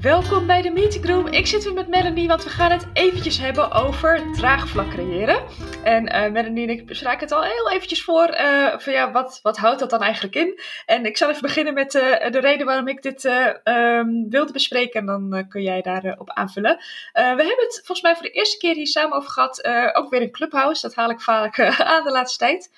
Welkom 0.00 0.46
bij 0.46 0.62
de 0.62 0.70
Meeting 0.70 1.06
Room. 1.06 1.26
Ik 1.26 1.46
zit 1.46 1.64
weer 1.64 1.72
met 1.72 1.88
Melanie, 1.88 2.28
want 2.28 2.44
we 2.44 2.50
gaan 2.50 2.70
het 2.70 2.86
eventjes 2.92 3.38
hebben 3.38 3.72
over 3.72 4.32
draagvlak 4.32 4.90
creëren. 4.90 5.42
En 5.84 6.06
uh, 6.06 6.30
Melanie 6.30 6.66
en 6.68 6.72
ik 6.72 6.86
bespraken 6.86 7.20
het 7.20 7.32
al 7.32 7.42
heel 7.42 7.70
eventjes 7.70 8.04
voor. 8.04 8.28
Uh, 8.28 8.78
van 8.78 8.92
ja, 8.92 9.10
wat, 9.10 9.40
wat 9.42 9.56
houdt 9.56 9.78
dat 9.78 9.90
dan 9.90 10.02
eigenlijk 10.02 10.34
in? 10.34 10.60
En 10.86 11.06
ik 11.06 11.16
zal 11.16 11.28
even 11.28 11.42
beginnen 11.42 11.74
met 11.74 11.94
uh, 11.94 12.30
de 12.30 12.40
reden 12.40 12.66
waarom 12.66 12.88
ik 12.88 13.02
dit 13.02 13.24
um, 13.64 14.28
wilde 14.30 14.52
bespreken. 14.52 15.00
En 15.00 15.06
dan 15.06 15.48
kun 15.48 15.62
jij 15.62 15.82
daarop 15.82 16.20
op 16.20 16.30
aanvullen. 16.30 16.76
we 17.12 17.20
hebben 17.20 17.46
het 17.58 17.74
volgens 17.84 18.02
mij 18.02 18.14
voor 18.14 18.22
de 18.22 18.30
eerste 18.30 18.58
keer 18.58 18.74
hier 18.74 18.86
samen 18.86 19.16
over 19.16 19.30
gehad. 19.30 19.66
ook 19.96 20.10
weer 20.10 20.22
in 20.22 20.32
Clubhouse. 20.32 20.86
Dat 20.86 20.94
haal 20.94 21.10
ik 21.10 21.20
vaak 21.20 21.60
aan 21.94 22.04
de 22.04 22.10
laatste 22.10 22.38
tijd. 22.38 22.70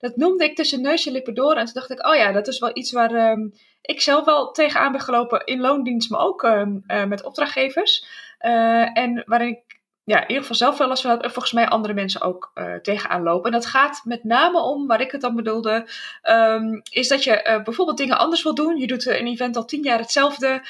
Dat 0.00 0.16
noemde 0.16 0.44
ik 0.44 0.56
tussen 0.56 0.82
neus 0.82 1.06
en 1.06 1.12
lippen 1.12 1.34
door. 1.34 1.54
En 1.54 1.64
toen 1.64 1.74
dacht 1.74 1.90
ik, 1.90 2.06
oh 2.06 2.14
ja, 2.14 2.32
dat 2.32 2.48
is 2.48 2.58
wel 2.58 2.70
iets 2.72 2.92
waar 2.92 3.30
um, 3.30 3.52
ik 3.82 4.00
zelf 4.00 4.24
wel 4.24 4.50
tegenaan 4.50 4.92
ben 4.92 5.00
gelopen 5.00 5.44
in 5.44 5.60
loondienst, 5.60 6.10
maar 6.10 6.20
ook 6.20 6.42
um, 6.42 6.84
uh, 6.86 7.04
met 7.04 7.24
opdrachtgevers. 7.24 8.04
Uh, 8.40 8.98
en 8.98 9.22
waarin 9.26 9.48
ik 9.48 9.78
ja, 10.04 10.16
in 10.16 10.28
ieder 10.28 10.40
geval 10.40 10.56
zelf 10.56 10.78
wel 10.78 10.90
eens 10.90 11.02
had, 11.02 11.22
volgens 11.22 11.52
mij 11.52 11.68
andere 11.68 11.94
mensen 11.94 12.20
ook 12.20 12.50
uh, 12.54 12.74
tegenaan 12.74 13.22
lopen. 13.22 13.44
En 13.44 13.52
dat 13.52 13.66
gaat 13.66 14.00
met 14.04 14.24
name 14.24 14.60
om, 14.62 14.86
waar 14.86 15.00
ik 15.00 15.10
het 15.10 15.20
dan 15.20 15.36
bedoelde, 15.36 15.88
um, 16.30 16.80
is 16.90 17.08
dat 17.08 17.24
je 17.24 17.60
bijvoorbeeld 17.64 17.98
dingen 17.98 18.18
anders 18.18 18.42
wil 18.42 18.54
doen. 18.54 18.76
Je 18.76 18.86
doet 18.86 19.06
een 19.06 19.26
event 19.26 19.56
al 19.56 19.64
tien 19.64 19.82
jaar 19.82 19.98
hetzelfde. 19.98 20.62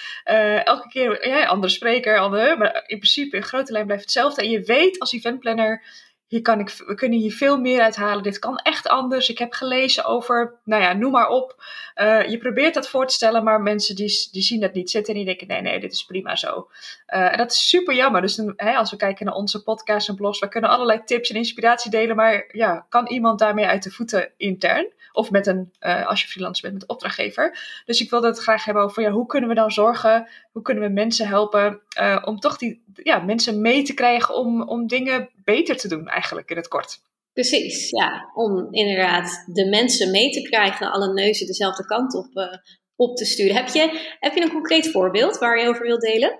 Elke 0.65 0.89
keer 0.89 1.29
ja, 1.29 1.47
andere 1.47 1.73
spreker, 1.73 2.19
andere, 2.19 2.57
maar 2.57 2.75
in 2.87 2.99
principe 2.99 3.37
in 3.37 3.43
grote 3.43 3.73
lijn 3.73 3.87
blijft 3.87 4.03
hetzelfde. 4.03 4.43
En 4.43 4.51
je 4.51 4.63
weet 4.63 4.99
als 4.99 5.13
eventplanner 5.13 5.83
hier 6.31 6.43
kan 6.43 6.61
ik, 6.61 6.71
we 6.87 6.95
kunnen 6.95 7.19
hier 7.19 7.33
veel 7.33 7.59
meer 7.59 7.83
uithalen. 7.83 8.23
Dit 8.23 8.39
kan 8.39 8.57
echt 8.57 8.89
anders. 8.89 9.29
Ik 9.29 9.39
heb 9.39 9.53
gelezen 9.53 10.05
over, 10.05 10.55
nou 10.65 10.83
ja, 10.83 10.93
noem 10.93 11.13
maar 11.13 11.29
op. 11.29 11.63
Uh, 11.97 12.29
je 12.29 12.39
probeert 12.39 12.75
dat 12.75 12.89
voor 12.89 13.07
te 13.07 13.15
stellen, 13.15 13.45
maar 13.45 13.61
mensen 13.61 13.97
die, 13.97 14.29
die 14.33 14.43
zien 14.43 14.61
dat 14.61 14.73
niet 14.73 14.91
zitten 14.91 15.13
en 15.15 15.19
die 15.19 15.29
denken, 15.29 15.47
nee, 15.47 15.61
nee, 15.61 15.81
dit 15.81 15.93
is 15.93 16.05
prima 16.05 16.37
zo. 16.37 16.69
Uh, 17.15 17.33
en 17.33 17.37
dat 17.37 17.53
is 17.53 17.69
super 17.69 17.95
jammer. 17.95 18.21
Dus 18.21 18.43
hè, 18.57 18.75
als 18.75 18.91
we 18.91 18.97
kijken 18.97 19.27
naar 19.27 19.35
onze 19.35 19.63
podcast 19.63 20.09
en 20.09 20.15
blogs, 20.15 20.39
we 20.39 20.49
kunnen 20.49 20.71
allerlei 20.71 21.05
tips 21.05 21.31
en 21.31 21.37
inspiratie 21.37 21.91
delen, 21.91 22.17
maar 22.17 22.49
ja, 22.53 22.87
kan 22.89 23.07
iemand 23.07 23.39
daarmee 23.39 23.67
uit 23.67 23.83
de 23.83 23.91
voeten 23.91 24.31
intern? 24.37 24.93
Of 25.13 25.31
met 25.31 25.47
een, 25.47 25.73
uh, 25.81 26.07
als 26.07 26.23
je 26.23 26.29
freelancer 26.29 26.63
bent, 26.63 26.75
met 26.75 26.83
een 26.83 26.95
opdrachtgever. 26.95 27.59
Dus 27.85 28.01
ik 28.01 28.11
wilde 28.11 28.27
het 28.27 28.39
graag 28.39 28.65
hebben 28.65 28.83
over 28.83 29.03
ja, 29.03 29.11
hoe 29.11 29.27
kunnen 29.27 29.49
we 29.49 29.55
dan 29.55 29.71
zorgen, 29.71 30.29
hoe 30.53 30.63
kunnen 30.63 30.85
we 30.85 30.91
mensen 30.91 31.29
helpen 31.29 31.81
uh, 32.01 32.23
om 32.25 32.39
toch 32.39 32.57
die 32.57 32.85
ja, 32.95 33.19
mensen 33.19 33.61
mee 33.61 33.83
te 33.83 33.95
krijgen 33.95 34.35
om, 34.35 34.63
om 34.63 34.87
dingen 34.87 35.31
beter 35.45 35.77
te 35.77 35.89
doen, 35.89 36.09
eigenlijk 36.09 36.51
in 36.51 36.57
het 36.57 36.69
kort. 36.69 36.99
Precies, 37.33 37.91
ja. 37.91 38.31
Om 38.35 38.73
inderdaad 38.75 39.45
de 39.47 39.69
mensen 39.69 40.11
mee 40.11 40.31
te 40.31 40.43
krijgen, 40.43 40.93
alle 40.93 41.13
neuzen 41.13 41.47
dezelfde 41.47 41.87
kant 41.87 42.15
op, 42.15 42.31
uh, 42.35 42.55
op 42.97 43.17
te 43.17 43.25
sturen. 43.25 43.57
Heb 43.57 43.69
je, 43.69 44.15
heb 44.21 44.35
je 44.35 44.43
een 44.43 44.53
concreet 44.53 44.91
voorbeeld 44.91 45.39
waar 45.39 45.61
je 45.61 45.69
over 45.69 45.87
wilt 45.87 46.01
delen? 46.01 46.39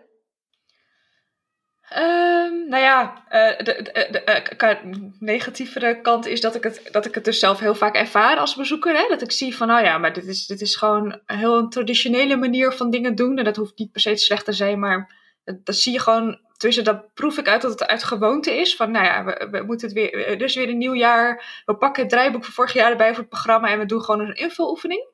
Um, 1.97 2.69
nou 2.69 2.83
ja, 2.83 3.25
uh, 3.31 3.59
de, 3.59 3.65
de, 3.65 4.09
de, 4.11 4.23
de 4.57 5.11
negatievere 5.19 6.01
kant 6.01 6.27
is 6.27 6.41
dat 6.41 6.55
ik, 6.55 6.63
het, 6.63 6.89
dat 6.91 7.07
ik 7.07 7.15
het 7.15 7.25
dus 7.25 7.39
zelf 7.39 7.59
heel 7.59 7.75
vaak 7.75 7.95
ervaar 7.95 8.37
als 8.37 8.55
bezoeker. 8.55 8.97
Hè? 8.97 9.07
Dat 9.09 9.23
ik 9.23 9.33
zie 9.33 9.57
van, 9.57 9.67
nou 9.67 9.85
ja, 9.85 9.99
maar 9.99 10.13
dit 10.13 10.27
is, 10.27 10.47
dit 10.47 10.61
is 10.61 10.77
gewoon 10.77 11.21
een 11.27 11.39
heel 11.39 11.59
een 11.59 11.71
traditionele 11.71 12.37
manier 12.37 12.73
van 12.73 12.91
dingen 12.91 13.15
doen. 13.15 13.39
En 13.39 13.45
dat 13.45 13.57
hoeft 13.57 13.79
niet 13.79 13.93
per 13.93 14.01
se 14.01 14.17
slecht 14.17 14.45
te 14.45 14.53
zijn, 14.53 14.79
maar 14.79 15.20
dat, 15.45 15.77
zie 15.77 15.93
je 15.93 16.01
gewoon. 16.01 16.49
Tussen 16.57 16.85
dat 16.85 17.15
proef 17.15 17.39
ik 17.39 17.49
uit 17.49 17.63
dat 17.63 17.71
het 17.71 17.87
uit 17.87 18.05
gewoonte 18.05 18.55
is. 18.55 18.77
Van, 18.77 18.91
nou 18.91 19.05
ja, 19.05 19.25
we, 19.25 19.49
we 19.51 19.63
moeten 19.63 19.89
het 19.89 19.97
weer, 19.97 20.27
er 20.27 20.43
is 20.43 20.55
weer 20.55 20.69
een 20.69 20.79
nieuw 20.79 20.95
jaar. 20.95 21.63
We 21.67 21.77
pakken 21.77 22.03
het 22.03 22.13
draaiboek 22.13 22.45
van 22.45 22.53
vorig 22.53 22.73
jaar 22.73 22.91
erbij 22.91 23.09
voor 23.09 23.19
het 23.19 23.29
programma 23.29 23.69
en 23.69 23.79
we 23.79 23.87
doen 23.87 24.03
gewoon 24.03 24.21
een 24.21 24.35
invuloefening. 24.35 25.05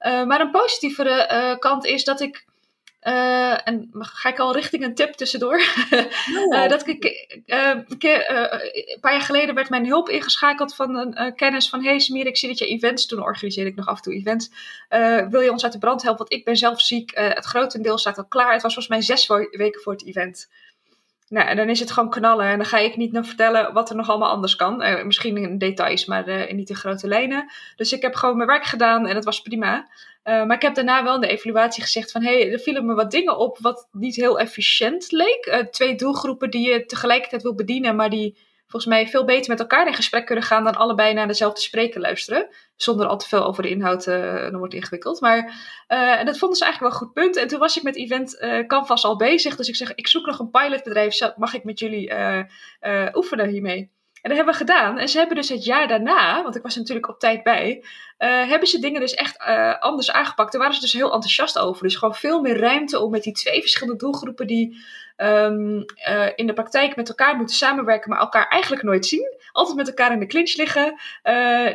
Uh, 0.00 0.24
maar 0.24 0.40
een 0.40 0.50
positievere 0.50 1.56
kant 1.58 1.84
is 1.84 2.04
dat 2.04 2.20
ik 2.20 2.46
uh, 3.02 3.68
en 3.68 3.88
ga 3.92 4.28
ik 4.28 4.38
al 4.38 4.52
richting 4.52 4.84
een 4.84 4.94
tip 4.94 5.12
tussendoor. 5.12 5.60
Oh. 6.36 6.54
uh, 6.54 6.68
dat 6.68 6.86
ik 6.86 7.04
uh, 7.46 7.68
een, 7.74 8.98
paar 9.00 9.12
jaar 9.12 9.20
geleden 9.20 9.54
werd 9.54 9.68
mijn 9.70 9.86
hulp 9.86 10.08
ingeschakeld 10.08 10.74
van 10.74 10.96
een 10.96 11.34
kennis 11.34 11.68
van 11.68 11.84
hey 11.84 11.98
Smir, 11.98 12.26
ik 12.26 12.36
zie 12.36 12.48
dat 12.48 12.58
je 12.58 12.66
events, 12.66 13.06
toen 13.06 13.22
organiseerde 13.22 13.70
ik 13.70 13.76
nog 13.76 13.86
af 13.86 13.96
en 13.96 14.02
toe 14.02 14.14
events. 14.14 14.50
wil 15.30 15.40
je 15.40 15.50
ons 15.50 15.64
uit 15.64 15.72
de 15.72 15.78
brand 15.78 16.02
helpen? 16.02 16.18
Want 16.18 16.38
ik 16.38 16.44
ben 16.44 16.56
zelf 16.56 16.80
ziek. 16.80 17.10
het 17.14 17.44
grotendeel 17.44 17.98
staat 17.98 18.18
al 18.18 18.24
klaar. 18.24 18.52
Het 18.52 18.62
was 18.62 18.74
volgens 18.74 18.88
mij 18.88 19.02
zes 19.16 19.26
weken 19.50 19.80
voor 19.80 19.92
het 19.92 20.06
event. 20.06 20.50
Nou, 21.28 21.48
en 21.48 21.56
dan 21.56 21.68
is 21.68 21.80
het 21.80 21.90
gewoon 21.90 22.10
knallen. 22.10 22.46
En 22.46 22.56
dan 22.56 22.66
ga 22.66 22.78
ik 22.78 22.96
niet 22.96 23.12
naar 23.12 23.24
vertellen 23.24 23.72
wat 23.72 23.90
er 23.90 23.96
nog 23.96 24.08
allemaal 24.08 24.30
anders 24.30 24.56
kan. 24.56 25.06
misschien 25.06 25.36
in 25.36 25.58
details, 25.58 26.04
maar 26.04 26.54
niet 26.54 26.70
in 26.70 26.76
grote 26.76 27.08
lijnen. 27.08 27.50
Dus 27.76 27.92
ik 27.92 28.02
heb 28.02 28.14
gewoon 28.14 28.36
mijn 28.36 28.48
werk 28.48 28.64
gedaan 28.64 29.06
en 29.06 29.14
dat 29.14 29.24
was 29.24 29.42
prima. 29.42 29.88
Uh, 30.24 30.44
maar 30.44 30.56
ik 30.56 30.62
heb 30.62 30.74
daarna 30.74 31.04
wel 31.04 31.14
in 31.14 31.20
de 31.20 31.26
evaluatie 31.26 31.82
gezegd 31.82 32.10
van... 32.10 32.22
hé, 32.22 32.40
hey, 32.40 32.52
er 32.52 32.58
vielen 32.58 32.86
me 32.86 32.94
wat 32.94 33.10
dingen 33.10 33.38
op 33.38 33.58
wat 33.58 33.88
niet 33.92 34.16
heel 34.16 34.38
efficiënt 34.38 35.10
leek. 35.10 35.46
Uh, 35.46 35.56
twee 35.56 35.94
doelgroepen 35.94 36.50
die 36.50 36.70
je 36.70 36.86
tegelijkertijd 36.86 37.42
wil 37.42 37.54
bedienen... 37.54 37.96
maar 37.96 38.10
die 38.10 38.38
volgens 38.66 38.92
mij 38.92 39.08
veel 39.08 39.24
beter 39.24 39.50
met 39.50 39.60
elkaar 39.60 39.86
in 39.86 39.94
gesprek 39.94 40.26
kunnen 40.26 40.44
gaan... 40.44 40.64
dan 40.64 40.74
allebei 40.74 41.14
naar 41.14 41.26
dezelfde 41.26 41.60
spreker 41.60 42.00
luisteren. 42.00 42.48
Zonder 42.76 43.06
al 43.06 43.18
te 43.18 43.28
veel 43.28 43.44
over 43.44 43.62
de 43.62 43.68
inhoud, 43.68 44.06
uh, 44.06 44.42
dan 44.42 44.56
wordt 44.56 44.74
ingewikkeld. 44.74 45.20
Maar 45.20 45.52
en 45.86 46.26
dat 46.26 46.38
vonden 46.38 46.58
ze 46.58 46.64
eigenlijk 46.64 46.94
wel 46.94 47.02
een 47.02 47.06
goed 47.06 47.22
punt. 47.22 47.36
En 47.36 47.48
toen 47.48 47.58
was 47.58 47.76
ik 47.76 47.82
met 47.82 47.96
Event 47.96 48.38
Canvas 48.66 49.04
al 49.04 49.16
bezig. 49.16 49.56
Dus 49.56 49.68
ik 49.68 49.76
zeg, 49.76 49.94
ik 49.94 50.08
zoek 50.08 50.26
nog 50.26 50.38
een 50.38 50.50
pilotbedrijf. 50.50 51.18
Mag 51.36 51.54
ik 51.54 51.64
met 51.64 51.78
jullie 51.78 52.12
oefenen 53.14 53.48
hiermee? 53.48 53.90
En 54.22 54.28
dat 54.28 54.36
hebben 54.36 54.54
we 54.54 54.60
gedaan. 54.60 54.98
En 54.98 55.08
ze 55.08 55.18
hebben 55.18 55.36
dus 55.36 55.48
het 55.48 55.64
jaar 55.64 55.88
daarna, 55.88 56.42
want 56.42 56.56
ik 56.56 56.62
was 56.62 56.76
natuurlijk 56.76 57.08
op 57.08 57.18
tijd 57.18 57.42
bij, 57.42 57.84
uh, 58.18 58.48
hebben 58.48 58.68
ze 58.68 58.78
dingen 58.78 59.00
dus 59.00 59.14
echt 59.14 59.40
uh, 59.48 59.78
anders 59.78 60.12
aangepakt. 60.12 60.52
Daar 60.52 60.60
waren 60.60 60.76
ze 60.76 60.80
dus 60.80 60.92
heel 60.92 61.12
enthousiast 61.12 61.58
over. 61.58 61.82
Dus 61.82 61.96
gewoon 61.96 62.14
veel 62.14 62.40
meer 62.40 62.58
ruimte 62.58 63.00
om 63.00 63.10
met 63.10 63.22
die 63.22 63.32
twee 63.32 63.60
verschillende 63.60 63.98
doelgroepen 63.98 64.46
die 64.46 64.84
um, 65.16 65.84
uh, 66.08 66.26
in 66.34 66.46
de 66.46 66.52
praktijk 66.52 66.96
met 66.96 67.08
elkaar 67.08 67.36
moeten 67.36 67.56
samenwerken, 67.56 68.10
maar 68.10 68.18
elkaar 68.18 68.48
eigenlijk 68.48 68.82
nooit 68.82 69.06
zien. 69.06 69.40
Altijd 69.52 69.76
met 69.76 69.88
elkaar 69.88 70.12
in 70.12 70.18
de 70.18 70.26
clinch 70.26 70.56
liggen. 70.56 70.98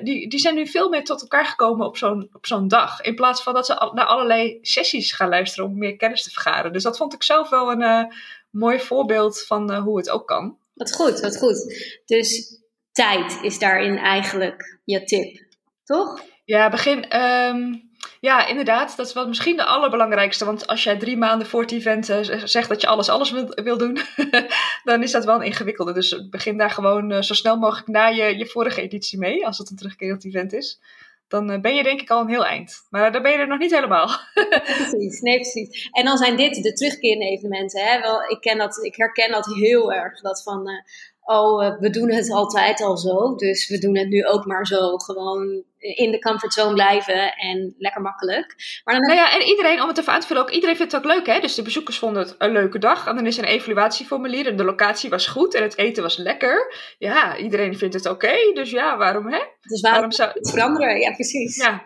die, 0.04 0.30
die 0.30 0.40
zijn 0.40 0.56
nu 0.56 0.68
veel 0.68 0.90
meer 0.90 1.04
tot 1.04 1.22
elkaar 1.22 1.46
gekomen 1.46 1.86
op 1.86 1.98
zo'n 1.98 2.30
op 2.34 2.46
zo'n 2.46 2.68
dag. 2.68 3.02
In 3.02 3.16
plaats 3.16 3.44
van 3.44 3.54
dat 3.54 3.66
ze 3.66 3.92
naar 3.94 4.06
allerlei 4.06 4.60
sessies 4.62 5.12
gaan 5.12 5.30
luisteren 5.30 5.70
om 5.70 5.78
meer 5.78 5.96
kennis 5.96 6.24
te 6.24 6.32
vergaren. 6.32 6.74
Dus 6.74 6.84
dat 6.84 6.98
vond 6.98 7.14
ik 7.14 7.24
zelf 7.24 7.50
wel 7.50 7.72
een 7.72 8.14
mooi 8.50 8.80
voorbeeld 8.80 9.46
van 9.46 9.76
hoe 9.76 9.98
het 9.98 10.10
ook 10.10 10.28
kan. 10.28 10.58
Wat 10.78 10.94
goed, 10.96 11.20
wat 11.20 11.38
goed. 11.38 11.74
Dus 12.06 12.60
tijd 12.92 13.38
is 13.42 13.60
daarin 13.60 13.98
eigenlijk 13.98 14.80
je 14.84 15.04
tip, 15.04 15.46
toch? 15.84 16.24
Ja, 16.46 16.70
begin. 16.70 17.22
Um, 17.22 17.88
ja, 18.20 18.48
inderdaad. 18.48 18.98
Dat 18.98 19.08
is 19.08 19.14
wel 19.14 19.28
misschien 19.28 19.56
de 19.56 19.66
allerbelangrijkste. 19.66 20.46
Want 20.46 20.68
als 20.68 20.84
jij 20.84 20.98
drie 20.98 21.18
maanden 21.18 21.48
voor 21.48 21.62
het 21.62 21.72
event 21.72 22.10
uh, 22.10 22.18
zegt 22.44 22.70
dat 22.70 22.82
je 22.82 22.88
alles, 22.88 23.10
alles 23.10 23.32
wil, 23.32 23.52
wil 23.64 23.78
doen, 23.78 23.98
dan 24.84 25.04
is 25.04 25.12
dat 25.12 25.26
wel 25.26 25.36
een 25.36 25.46
ingewikkelde. 25.46 25.94
Dus 25.94 26.30
begin 26.30 26.58
daar 26.58 26.72
gewoon 26.72 27.12
uh, 27.12 27.22
zo 27.22 27.34
snel 27.34 27.58
mogelijk 27.58 27.88
na 27.88 28.08
je, 28.08 28.38
je 28.38 28.46
vorige 28.46 28.82
editie 28.82 29.20
mee, 29.20 29.46
als 29.46 29.58
het 29.58 29.70
een 29.70 29.78
terugkerend 29.78 30.26
event 30.26 30.54
is 30.54 30.80
dan 31.28 31.52
uh, 31.52 31.60
ben 31.60 31.76
je 31.76 31.84
denk 31.84 32.02
ik 32.02 32.10
al 32.10 32.22
een 32.22 32.30
heel 32.30 32.46
eind. 32.46 32.86
Maar 32.90 33.12
dan 33.12 33.22
ben 33.22 33.32
je 33.32 33.38
er 33.38 33.48
nog 33.48 33.60
niet 33.60 33.76
helemaal. 33.76 34.10
precies, 34.78 35.22
nee 35.22 35.40
precies. 35.40 35.90
En 35.92 36.06
dan 36.06 36.18
zijn 36.18 36.36
dit 36.36 36.64
de 36.64 36.74
terugkerende 36.74 37.26
evenementen. 37.26 37.86
Hè? 37.86 38.00
Wel, 38.02 38.22
ik, 38.22 38.42
ken 38.42 38.58
dat, 38.58 38.84
ik 38.84 38.96
herken 38.96 39.32
dat 39.32 39.46
heel 39.46 39.94
erg. 39.94 40.22
Dat 40.22 40.44
van, 40.44 40.70
uh, 40.70 41.36
oh, 41.38 41.64
uh, 41.64 41.80
we 41.80 41.90
doen 41.90 42.12
het 42.12 42.32
altijd 42.32 42.82
al 42.82 42.98
zo. 42.98 43.36
Dus 43.36 43.68
we 43.68 43.78
doen 43.78 43.98
het 43.98 44.08
nu 44.08 44.26
ook 44.26 44.46
maar 44.46 44.66
zo. 44.66 44.98
Gewoon 44.98 45.64
in 45.96 46.12
de 46.12 46.20
comfortzone 46.20 46.74
blijven 46.74 47.34
en 47.34 47.76
lekker 47.78 48.02
makkelijk. 48.02 48.56
Maar 48.84 48.96
dan... 48.96 49.04
Nou 49.04 49.20
ja, 49.20 49.34
en 49.34 49.48
iedereen, 49.48 49.82
om 49.82 49.88
het 49.88 49.98
even 49.98 50.14
aan 50.14 50.20
te 50.20 50.28
vullen, 50.28 50.42
ook 50.42 50.52
iedereen 50.52 50.76
vindt 50.76 50.92
het 50.92 51.06
ook 51.06 51.12
leuk, 51.12 51.26
hè? 51.26 51.40
Dus 51.40 51.56
de 51.56 51.62
bezoekers 51.62 51.98
vonden 51.98 52.22
het 52.22 52.36
een 52.38 52.52
leuke 52.52 52.80
dag. 52.80 53.08
En 53.08 53.16
dan 53.16 53.26
is 53.26 53.38
er 53.38 53.44
een 53.44 53.50
evaluatieformulier 53.50 54.48
en 54.48 54.58
de 54.58 54.64
locatie 54.64 55.10
was 55.10 55.28
goed 55.28 55.54
en 55.54 55.64
het 55.64 55.78
eten 55.78 56.04
was 56.04 56.18
lekker. 56.18 56.74
Ja, 56.98 57.38
iedereen 57.38 57.78
vindt 57.78 57.94
het 57.94 58.06
oké, 58.06 58.26
okay, 58.26 58.54
dus 58.54 58.70
ja, 58.70 58.98
waarom, 58.98 59.28
hè? 59.32 59.40
Dus 59.62 59.82
waarom, 59.82 60.00
waarom 60.00 60.12
zou 60.12 60.32
het 60.34 60.50
veranderen? 60.50 61.00
Ja, 61.00 61.12
precies. 61.12 61.56
Ja, 61.56 61.84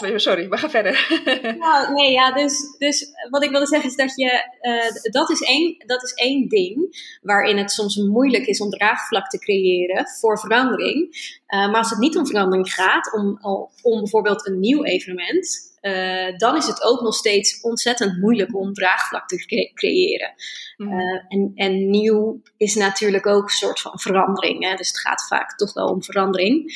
ja. 0.00 0.18
sorry, 0.18 0.48
we 0.48 0.56
gaan 0.56 0.70
verder. 0.70 1.22
nou, 1.58 1.94
nee, 1.94 2.12
ja, 2.12 2.32
dus, 2.32 2.76
dus 2.78 3.06
wat 3.30 3.44
ik 3.44 3.50
wilde 3.50 3.66
zeggen 3.66 3.88
is 3.88 3.96
dat 3.96 4.16
je, 4.16 4.48
uh, 4.60 5.12
dat, 5.12 5.30
is 5.30 5.40
één, 5.40 5.74
dat 5.86 6.02
is 6.02 6.12
één 6.12 6.48
ding 6.48 6.96
waarin 7.22 7.58
het 7.58 7.70
soms 7.70 7.96
moeilijk 7.96 8.46
is 8.46 8.60
om 8.60 8.70
draagvlak 8.70 9.28
te 9.28 9.38
creëren 9.38 10.08
voor 10.20 10.38
verandering. 10.38 11.08
Uh, 11.54 11.70
maar 11.70 11.76
als 11.76 11.90
het 11.90 11.98
niet 11.98 12.16
om 12.16 12.26
verandering 12.26 12.72
gaat, 12.72 13.12
om, 13.12 13.38
om 13.82 13.98
bijvoorbeeld 13.98 14.46
een 14.46 14.60
nieuw 14.60 14.84
evenement, 14.84 15.74
uh, 15.80 16.36
dan 16.36 16.56
is 16.56 16.66
het 16.66 16.82
ook 16.82 17.00
nog 17.00 17.14
steeds 17.14 17.60
ontzettend 17.60 18.20
moeilijk 18.20 18.56
om 18.56 18.72
draagvlak 18.72 19.28
te 19.28 19.70
creëren. 19.74 20.34
Mm. 20.76 20.92
Uh, 20.92 21.22
en, 21.28 21.52
en 21.54 21.90
nieuw 21.90 22.40
is 22.56 22.74
natuurlijk 22.74 23.26
ook 23.26 23.42
een 23.42 23.48
soort 23.48 23.80
van 23.80 23.98
verandering. 24.00 24.64
Hè? 24.64 24.74
Dus 24.74 24.88
het 24.88 25.00
gaat 25.00 25.26
vaak 25.26 25.56
toch 25.56 25.72
wel 25.72 25.88
om 25.88 26.02
verandering. 26.02 26.72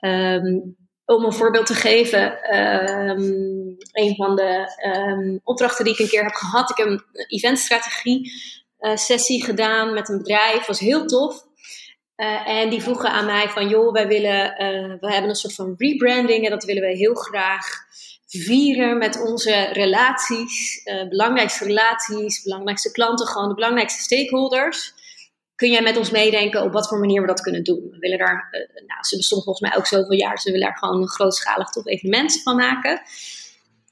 Um, 0.00 0.76
om 1.04 1.24
een 1.24 1.32
voorbeeld 1.32 1.66
te 1.66 1.74
geven, 1.74 2.56
um, 2.58 3.76
een 3.92 4.14
van 4.16 4.36
de 4.36 4.66
um, 4.86 5.40
opdrachten 5.44 5.84
die 5.84 5.94
ik 5.94 6.00
een 6.00 6.08
keer 6.08 6.22
heb 6.22 6.34
gehad, 6.34 6.70
ik 6.70 6.76
heb 6.76 6.86
een 6.86 7.02
eventstrategie 7.28 8.32
uh, 8.80 8.96
sessie 8.96 9.44
gedaan 9.44 9.94
met 9.94 10.08
een 10.08 10.18
bedrijf, 10.18 10.66
was 10.66 10.78
heel 10.78 11.06
tof. 11.06 11.45
Uh, 12.16 12.48
en 12.48 12.68
die 12.70 12.82
vroegen 12.82 13.10
aan 13.10 13.26
mij 13.26 13.48
van, 13.48 13.68
joh, 13.68 13.92
wij 13.92 14.06
willen, 14.06 14.62
uh, 14.62 14.94
we 15.00 15.12
hebben 15.12 15.30
een 15.30 15.36
soort 15.36 15.54
van 15.54 15.74
rebranding 15.76 16.44
en 16.44 16.50
dat 16.50 16.64
willen 16.64 16.82
we 16.82 16.96
heel 16.96 17.14
graag 17.14 17.66
vieren 18.26 18.98
met 18.98 19.20
onze 19.20 19.68
relaties, 19.72 20.80
uh, 20.84 21.08
belangrijkste 21.08 21.64
relaties, 21.64 22.42
belangrijkste 22.42 22.90
klanten, 22.90 23.26
gewoon 23.26 23.48
de 23.48 23.54
belangrijkste 23.54 24.02
stakeholders. 24.02 24.94
Kun 25.54 25.70
jij 25.70 25.82
met 25.82 25.96
ons 25.96 26.10
meedenken 26.10 26.62
op 26.62 26.72
wat 26.72 26.88
voor 26.88 26.98
manier 26.98 27.20
we 27.20 27.26
dat 27.26 27.40
kunnen 27.40 27.64
doen? 27.64 27.88
We 27.90 27.98
willen 27.98 28.18
daar, 28.18 28.48
nou, 28.86 29.02
ze 29.02 29.16
bestond 29.16 29.44
volgens 29.44 29.68
mij 29.68 29.78
ook 29.78 29.86
zoveel 29.86 30.12
jaar, 30.12 30.38
ze 30.38 30.50
willen 30.50 30.66
daar 30.66 30.76
gewoon 30.76 31.00
een 31.00 31.08
grootschalig 31.08 31.70
tof 31.70 31.86
evenement 31.86 32.42
van 32.42 32.56
maken. 32.56 33.02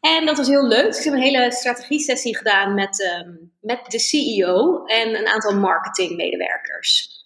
En 0.00 0.26
dat 0.26 0.36
was 0.36 0.48
heel 0.48 0.66
leuk. 0.66 0.86
Dus 0.86 0.98
ik 0.98 1.04
heb 1.04 1.14
een 1.14 1.20
hele 1.20 1.52
strategie-sessie 1.52 2.36
gedaan 2.36 2.74
met, 2.74 3.20
um, 3.24 3.52
met 3.60 3.80
de 3.86 3.98
CEO 3.98 4.84
en 4.84 5.14
een 5.14 5.26
aantal 5.26 5.54
marketingmedewerkers. 5.54 7.23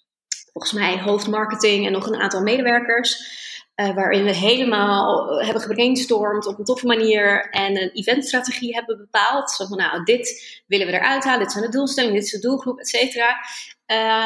Volgens 0.58 0.80
mij 0.80 1.00
hoofdmarketing 1.00 1.86
en 1.86 1.92
nog 1.92 2.06
een 2.06 2.20
aantal 2.20 2.42
medewerkers. 2.42 3.36
Uh, 3.76 3.94
waarin 3.94 4.24
we 4.24 4.34
helemaal 4.34 5.38
hebben 5.44 5.62
gebrainstormd 5.62 6.46
op 6.46 6.58
een 6.58 6.64
toffe 6.64 6.86
manier 6.86 7.50
en 7.50 7.82
een 7.82 7.90
eventstrategie 7.92 8.74
hebben 8.74 8.96
bepaald. 8.96 9.50
Zo 9.50 9.66
van, 9.66 9.76
nou, 9.76 10.04
dit 10.04 10.62
willen 10.66 10.86
we 10.86 10.92
eruit 10.92 11.24
halen, 11.24 11.40
dit 11.40 11.52
zijn 11.52 11.64
de 11.64 11.70
doelstellingen, 11.70 12.16
dit 12.16 12.24
is 12.24 12.30
de 12.30 12.48
doelgroep, 12.48 12.78
et 12.78 12.88
cetera. 12.88 13.36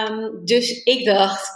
Um, 0.06 0.44
dus 0.44 0.82
ik 0.82 1.04
dacht, 1.04 1.50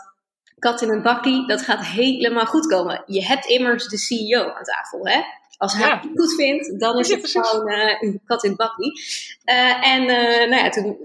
kat 0.59 0.83
in 0.83 0.91
een 0.91 1.03
bakkie, 1.03 1.47
dat 1.47 1.63
gaat 1.63 1.87
helemaal 1.87 2.47
goed 2.47 2.67
komen. 2.67 3.03
Je 3.07 3.25
hebt 3.25 3.47
immers 3.47 3.89
de 3.89 3.99
CEO 3.99 4.43
aan 4.43 4.65
tafel, 4.65 5.07
hè? 5.07 5.21
Als 5.57 5.75
hij 5.75 5.91
het 5.91 6.09
goed 6.15 6.35
vindt, 6.35 6.81
dan 6.81 6.99
is 6.99 7.09
het 7.09 7.31
gewoon 7.31 7.69
uh, 7.69 8.03
een 8.03 8.21
kat 8.25 8.45
in 8.45 8.51
het 8.51 8.59
bakkie. 8.59 8.93
Uh, 9.45 9.87
en 9.87 10.03
uh, 10.03 10.51
nou 10.51 10.65
ja, 10.65 10.69
toen, 10.69 10.99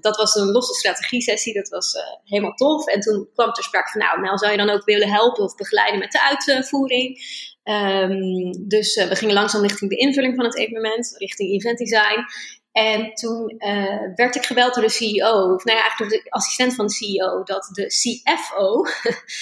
dat 0.00 0.16
was 0.16 0.34
een 0.34 0.50
losse 0.50 0.74
strategie-sessie, 0.74 1.54
dat 1.54 1.68
was 1.68 1.96
helemaal 2.24 2.54
tof. 2.54 2.86
En 2.86 3.00
toen 3.00 3.28
kwam 3.34 3.52
ter 3.52 3.64
sprake 3.64 3.90
van, 3.90 4.00
nou, 4.00 4.20
nou 4.20 4.38
zou 4.38 4.52
je 4.52 4.58
dan 4.58 4.70
ook 4.70 4.84
willen 4.84 5.08
helpen 5.08 5.44
of 5.44 5.54
begeleiden 5.54 5.98
met 5.98 6.12
de 6.12 6.22
uitvoering. 6.22 7.18
Um, 7.64 8.68
dus 8.68 8.94
we 8.94 9.16
gingen 9.16 9.34
langzaam 9.34 9.62
richting 9.62 9.90
de 9.90 9.96
invulling 9.96 10.34
van 10.36 10.44
het 10.44 10.56
evenement, 10.56 11.14
richting 11.18 11.50
event 11.50 11.78
design. 11.78 12.24
En 12.74 13.14
toen 13.14 13.54
uh, 13.58 14.14
werd 14.14 14.34
ik 14.34 14.44
gebeld 14.44 14.74
door 14.74 14.82
de 14.82 14.90
CEO, 14.90 15.54
of 15.54 15.64
nou 15.64 15.78
ja, 15.78 15.82
eigenlijk 15.82 16.10
door 16.12 16.22
de 16.22 16.30
assistent 16.30 16.74
van 16.74 16.86
de 16.86 16.92
CEO, 16.92 17.42
dat 17.42 17.68
de 17.72 17.86
CFO 17.86 18.84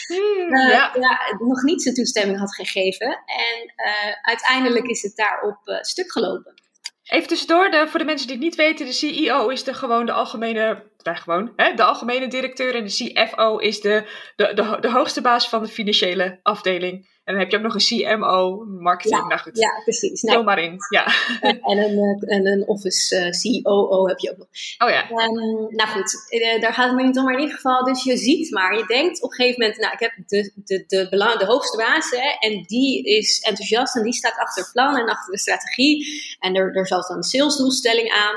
hmm, 0.06 0.54
uh, 0.54 0.68
ja. 0.76 0.90
ja. 0.94 1.36
nog 1.38 1.62
niet 1.62 1.82
zijn 1.82 1.94
toestemming 1.94 2.38
had 2.38 2.54
gegeven. 2.54 3.06
En 3.26 3.72
uh, 3.86 4.14
uiteindelijk 4.22 4.86
is 4.86 5.02
het 5.02 5.16
daarop 5.16 5.78
stuk 5.80 6.12
gelopen. 6.12 6.54
Even 7.02 7.28
tussendoor, 7.28 7.70
de, 7.70 7.88
voor 7.88 7.98
de 7.98 8.04
mensen 8.04 8.26
die 8.26 8.36
het 8.36 8.44
niet 8.44 8.54
weten, 8.54 8.86
de 8.86 8.92
CEO 8.92 9.48
is 9.48 9.64
de, 9.64 9.74
gewoon 9.74 10.06
de 10.06 10.12
algemene, 10.12 10.90
nou 11.02 11.16
gewoon, 11.16 11.52
hè, 11.56 11.74
de 11.74 11.82
algemene 11.82 12.28
directeur 12.28 12.74
en 12.74 12.84
de 12.84 13.12
CFO 13.12 13.56
is 13.56 13.80
de, 13.80 14.04
de, 14.36 14.54
de, 14.54 14.76
de 14.80 14.90
hoogste 14.90 15.20
baas 15.20 15.48
van 15.48 15.62
de 15.62 15.68
financiële 15.68 16.40
afdeling. 16.42 17.08
En 17.24 17.34
dan 17.34 17.42
heb 17.42 17.50
je 17.50 17.56
ook 17.56 17.62
nog 17.62 17.74
een 17.74 18.18
CMO, 18.18 18.64
marketing. 18.64 19.20
Ja, 19.20 19.26
nou 19.26 19.40
goed. 19.40 19.58
ja 19.58 19.80
precies. 19.82 20.20
Vul 20.20 20.42
maar 20.42 20.58
in. 20.58 20.76
Ja. 20.88 21.06
En 21.40 21.78
een, 21.78 21.98
eh, 21.98 22.36
en 22.36 22.46
een 22.46 22.66
office 22.66 23.16
uh, 23.16 23.26
eh, 23.26 23.62
COO 23.62 24.06
heb 24.08 24.18
je 24.18 24.30
ook 24.30 24.36
nog. 24.36 24.48
Oh 24.78 24.88
ja. 24.88 25.10
Um, 25.10 25.74
nou 25.76 25.88
goed, 25.88 26.14
uh, 26.30 26.60
daar 26.60 26.72
gaat 26.72 26.86
het 26.86 26.96
me 26.96 27.02
niet 27.02 27.18
om. 27.18 27.24
Maar 27.24 27.34
in 27.34 27.40
ieder 27.40 27.54
geval, 27.54 27.84
dus 27.84 28.04
je 28.04 28.16
ziet 28.16 28.50
maar, 28.50 28.76
je 28.76 28.86
denkt 28.86 29.22
op 29.22 29.30
een 29.30 29.36
gegeven 29.36 29.60
moment, 29.60 29.80
nou 29.80 29.92
ik 29.92 30.00
heb 30.00 30.12
de, 30.26 30.52
de, 30.64 30.84
de, 30.86 31.06
belang, 31.10 31.38
de 31.38 31.46
hoogste 31.46 31.76
baas 31.76 32.10
hè, 32.10 32.48
en 32.48 32.62
die 32.62 33.02
is 33.02 33.40
enthousiast 33.40 33.96
en 33.96 34.02
die 34.02 34.12
staat 34.12 34.38
achter 34.38 34.62
het 34.62 34.72
plan 34.72 34.96
en 34.96 35.08
achter 35.08 35.32
de 35.32 35.38
strategie. 35.38 36.06
En 36.38 36.54
er, 36.54 36.76
er 36.76 36.86
zat 36.86 37.10
een 37.10 37.22
salesdoelstelling 37.22 38.10
aan. 38.10 38.34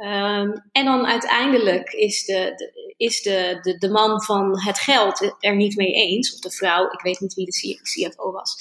Um, 0.00 0.62
en 0.72 0.84
dan 0.84 1.06
uiteindelijk 1.06 1.92
is, 1.92 2.24
de, 2.24 2.52
de, 2.56 2.94
is 2.96 3.22
de, 3.22 3.58
de, 3.62 3.78
de 3.78 3.90
man 3.90 4.22
van 4.22 4.60
het 4.60 4.78
geld 4.78 5.36
er 5.38 5.56
niet 5.56 5.76
mee 5.76 5.92
eens, 5.92 6.34
of 6.34 6.40
de 6.40 6.50
vrouw, 6.50 6.84
ik 6.84 7.00
weet 7.00 7.20
niet 7.20 7.34
wie 7.34 7.44
de 7.44 7.80
CFO 7.82 8.27
was. 8.32 8.56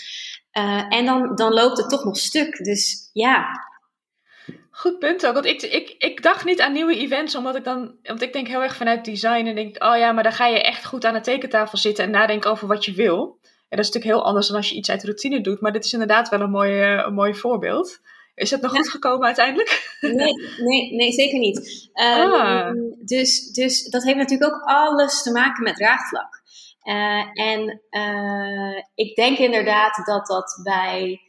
Uh, 0.58 0.86
en 0.90 1.06
dan, 1.06 1.36
dan 1.36 1.54
loopt 1.54 1.78
het 1.78 1.90
toch 1.90 2.04
nog 2.04 2.18
stuk. 2.18 2.58
Dus 2.58 3.10
ja. 3.14 3.46
Goed 4.72 5.00
punt 5.00 5.28
ook. 5.28 5.34
Want 5.34 5.46
ik, 5.46 5.62
ik, 5.62 5.96
ik 5.98 6.24
dacht 6.24 6.46
niet 6.46 6.62
aan 6.62 6.74
nieuwe 6.74 6.98
events, 6.98 7.36
omdat 7.36 7.56
ik 7.56 7.64
dan. 7.64 7.96
Want 8.04 8.22
ik 8.22 8.34
denk 8.34 8.48
heel 8.48 8.62
erg 8.62 8.76
vanuit 8.76 9.06
design 9.06 9.46
en 9.46 9.56
denk, 9.56 9.84
oh 9.84 9.98
ja, 9.98 10.12
maar 10.12 10.24
dan 10.24 10.32
ga 10.32 10.48
je 10.48 10.62
echt 10.62 10.86
goed 10.86 11.06
aan 11.06 11.14
de 11.14 11.22
tekentafel 11.22 11.78
zitten 11.78 12.04
en 12.04 12.12
nadenken 12.12 12.52
over 12.52 12.68
wat 12.68 12.86
je 12.86 12.94
wil. 12.94 13.40
En 13.42 13.78
dat 13.78 13.86
is 13.86 13.94
natuurlijk 13.94 14.16
heel 14.16 14.26
anders 14.26 14.48
dan 14.48 14.56
als 14.56 14.70
je 14.70 14.76
iets 14.76 14.90
uit 14.90 15.04
routine 15.04 15.42
doet. 15.42 15.62
Maar 15.62 15.72
dit 15.72 15.86
is 15.86 15.94
inderdaad 15.94 16.30
wel 16.30 16.42
een 16.42 16.50
mooi, 16.50 16.82
een 16.82 17.14
mooi 17.14 17.34
voorbeeld. 17.34 18.00
Is 18.36 18.52
het 18.52 18.62
nog 18.62 18.72
goed 18.72 18.90
gekomen 18.90 19.26
uiteindelijk? 19.26 19.98
Nee, 20.02 20.34
nee, 20.58 20.96
nee 20.96 21.12
zeker 21.12 21.40
niet. 21.40 21.90
Um, 21.94 22.96
dus, 23.06 23.52
dus 23.52 23.90
dat 23.90 24.04
heeft 24.04 24.18
natuurlijk 24.18 24.54
ook 24.54 24.62
alles 24.64 25.24
te 25.24 25.32
maken 25.32 25.64
met 25.64 25.76
draagvlak. 25.76 26.42
Uh, 26.88 27.26
en 27.34 27.82
uh, 27.90 28.84
ik 28.96 29.16
denk 29.16 29.38
inderdaad 29.38 30.06
dat 30.06 30.28
dat 30.28 30.60
bij 30.64 31.22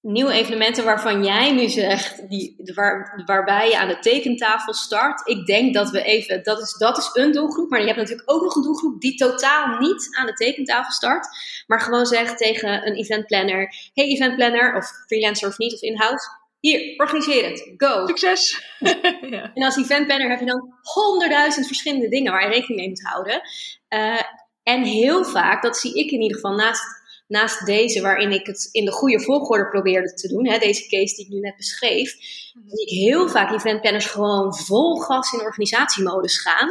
nieuwe 0.00 0.32
evenementen 0.32 0.84
waarvan 0.84 1.24
jij 1.24 1.52
nu 1.52 1.68
zegt, 1.68 2.28
die, 2.28 2.72
waar, 2.74 3.22
waarbij 3.26 3.68
je 3.68 3.78
aan 3.78 3.88
de 3.88 3.98
tekentafel 3.98 4.74
start. 4.74 5.28
Ik 5.28 5.46
denk 5.46 5.74
dat 5.74 5.90
we 5.90 6.02
even, 6.02 6.42
dat 6.42 6.60
is, 6.60 6.74
dat 6.74 6.98
is 6.98 7.10
een 7.12 7.32
doelgroep, 7.32 7.70
maar 7.70 7.80
je 7.80 7.86
hebt 7.86 7.98
natuurlijk 7.98 8.30
ook 8.30 8.42
nog 8.42 8.54
een 8.54 8.62
doelgroep 8.62 9.00
die 9.00 9.14
totaal 9.14 9.78
niet 9.78 10.08
aan 10.18 10.26
de 10.26 10.32
tekentafel 10.32 10.92
start. 10.92 11.26
Maar 11.66 11.80
gewoon 11.80 12.06
zegt 12.06 12.38
tegen 12.38 12.86
een 12.86 12.94
eventplanner, 12.94 13.74
hey 13.94 14.04
eventplanner, 14.04 14.76
of 14.76 14.86
freelancer 15.06 15.48
of 15.48 15.58
niet, 15.58 15.74
of 15.74 15.80
in-house. 15.80 16.28
Hier, 16.60 16.94
organiseer 16.96 17.48
het. 17.48 17.72
Go. 17.76 18.06
Succes. 18.06 18.64
ja. 19.30 19.50
En 19.54 19.64
als 19.64 19.76
eventplanner 19.76 20.30
heb 20.30 20.40
je 20.40 20.46
dan 20.46 20.74
honderdduizend 20.82 21.66
verschillende 21.66 22.08
dingen 22.08 22.32
waar 22.32 22.42
je 22.42 22.48
rekening 22.48 22.78
mee 22.80 22.88
moet 22.88 23.02
houden. 23.02 23.40
Uh, 23.88 24.22
en 24.68 24.82
heel 24.82 25.24
vaak, 25.24 25.62
dat 25.62 25.76
zie 25.76 25.94
ik 25.94 26.10
in 26.10 26.20
ieder 26.20 26.36
geval 26.36 26.54
naast, 26.54 26.82
naast 27.26 27.66
deze, 27.66 28.00
waarin 28.00 28.32
ik 28.32 28.46
het 28.46 28.68
in 28.72 28.84
de 28.84 28.92
goede 28.92 29.20
volgorde 29.20 29.68
probeerde 29.68 30.14
te 30.14 30.28
doen, 30.28 30.48
hè, 30.48 30.58
deze 30.58 30.88
case 30.88 31.14
die 31.14 31.24
ik 31.24 31.32
nu 31.32 31.40
net 31.40 31.56
beschreef, 31.56 32.14
mhm. 32.14 32.68
zie 32.68 32.86
ik 32.86 32.88
heel 32.88 33.28
vaak 33.28 33.52
eventplanners 33.52 34.06
gewoon 34.06 34.56
vol 34.56 34.96
gas 34.96 35.32
in 35.32 35.40
organisatiemodus 35.40 36.40
gaan. 36.40 36.68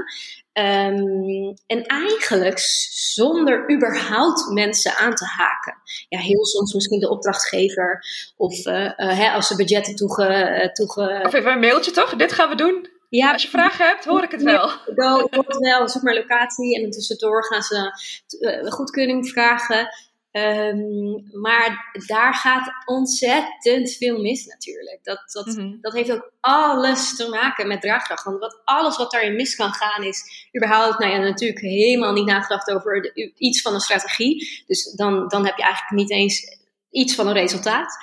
Um, 0.88 1.54
en 1.68 1.86
eigenlijk 1.86 2.60
zonder 2.90 3.72
überhaupt 3.72 4.50
mensen 4.50 4.96
aan 4.96 5.16
te 5.16 5.26
haken. 5.26 5.78
Ja, 6.10 6.20
heel 6.20 6.46
soms 6.46 6.74
misschien 6.74 7.00
de 7.00 7.10
opdrachtgever 7.10 8.06
of 8.38 8.66
uh, 8.66 8.84
uh, 8.84 8.92
hè, 8.98 9.32
als 9.32 9.48
ze 9.48 9.56
budgetten 9.56 9.96
toege, 9.96 10.60
uh, 10.64 10.72
toege... 10.72 11.22
Of 11.26 11.34
even 11.34 11.52
een 11.52 11.60
mailtje 11.60 11.92
toch? 11.92 12.16
Dit 12.16 12.32
gaan 12.32 12.50
we 12.50 12.56
doen. 12.56 12.88
Ja, 13.10 13.34
Als 13.34 13.42
je 13.42 13.48
vragen 13.48 13.86
hebt, 13.86 14.06
hoor 14.06 14.24
ik 14.24 14.32
het 14.32 14.44
wel. 14.44 14.68
Go, 14.96 15.18
ik 15.20 15.34
hoor 15.34 15.46
het 15.48 15.58
wel. 15.58 15.90
Zoek 15.90 16.02
maar 16.02 16.14
locatie. 16.14 16.84
En 16.84 16.90
tussendoor 16.90 17.46
gaan 17.46 17.62
ze 17.62 17.92
uh, 18.40 18.72
goedkeuring 18.72 19.30
vragen. 19.30 19.90
Um, 20.32 21.28
maar 21.32 21.92
daar 22.06 22.34
gaat 22.34 22.72
ontzettend 22.86 23.92
veel 23.92 24.22
mis 24.22 24.46
natuurlijk. 24.46 25.00
Dat, 25.04 25.32
dat, 25.32 25.46
mm 25.46 25.56
-hmm. 25.56 25.78
dat 25.82 25.94
heeft 25.94 26.12
ook 26.12 26.32
alles 26.40 27.16
te 27.16 27.30
maken 27.30 27.68
met 27.68 27.82
draagkracht. 27.82 28.24
Want 28.24 28.40
wat, 28.40 28.62
alles 28.64 28.98
wat 28.98 29.12
daarin 29.12 29.36
mis 29.36 29.56
kan 29.56 29.74
gaan 29.74 30.04
is 30.04 30.50
überhaupt, 30.58 31.00
nou 31.00 31.12
ja, 31.12 31.18
natuurlijk 31.18 31.60
helemaal 31.60 32.14
niet 32.14 32.26
nagedacht 32.26 32.72
over 32.72 33.02
de, 33.02 33.34
iets 33.38 33.62
van 33.62 33.74
een 33.74 33.80
strategie. 33.80 34.64
Dus 34.68 34.92
dan, 34.92 35.28
dan 35.28 35.46
heb 35.46 35.58
je 35.58 35.64
eigenlijk 35.64 35.96
niet 35.96 36.12
eens 36.12 36.58
iets 36.92 37.16
van 37.16 37.28
een 37.28 37.34
resultaat. 37.34 37.98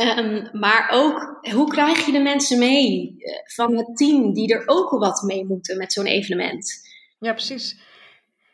Um, 0.00 0.48
maar 0.52 0.88
ook, 0.92 1.38
hoe 1.52 1.70
krijg 1.70 2.06
je 2.06 2.12
de 2.12 2.18
mensen 2.18 2.58
mee 2.58 3.14
uh, 3.18 3.32
van 3.54 3.76
het 3.76 3.96
team 3.96 4.32
die 4.32 4.54
er 4.54 4.62
ook 4.66 4.90
al 4.90 4.98
wat 4.98 5.22
mee 5.22 5.44
moeten 5.44 5.76
met 5.76 5.92
zo'n 5.92 6.06
evenement? 6.06 6.72
Ja, 7.18 7.32
precies. 7.32 7.76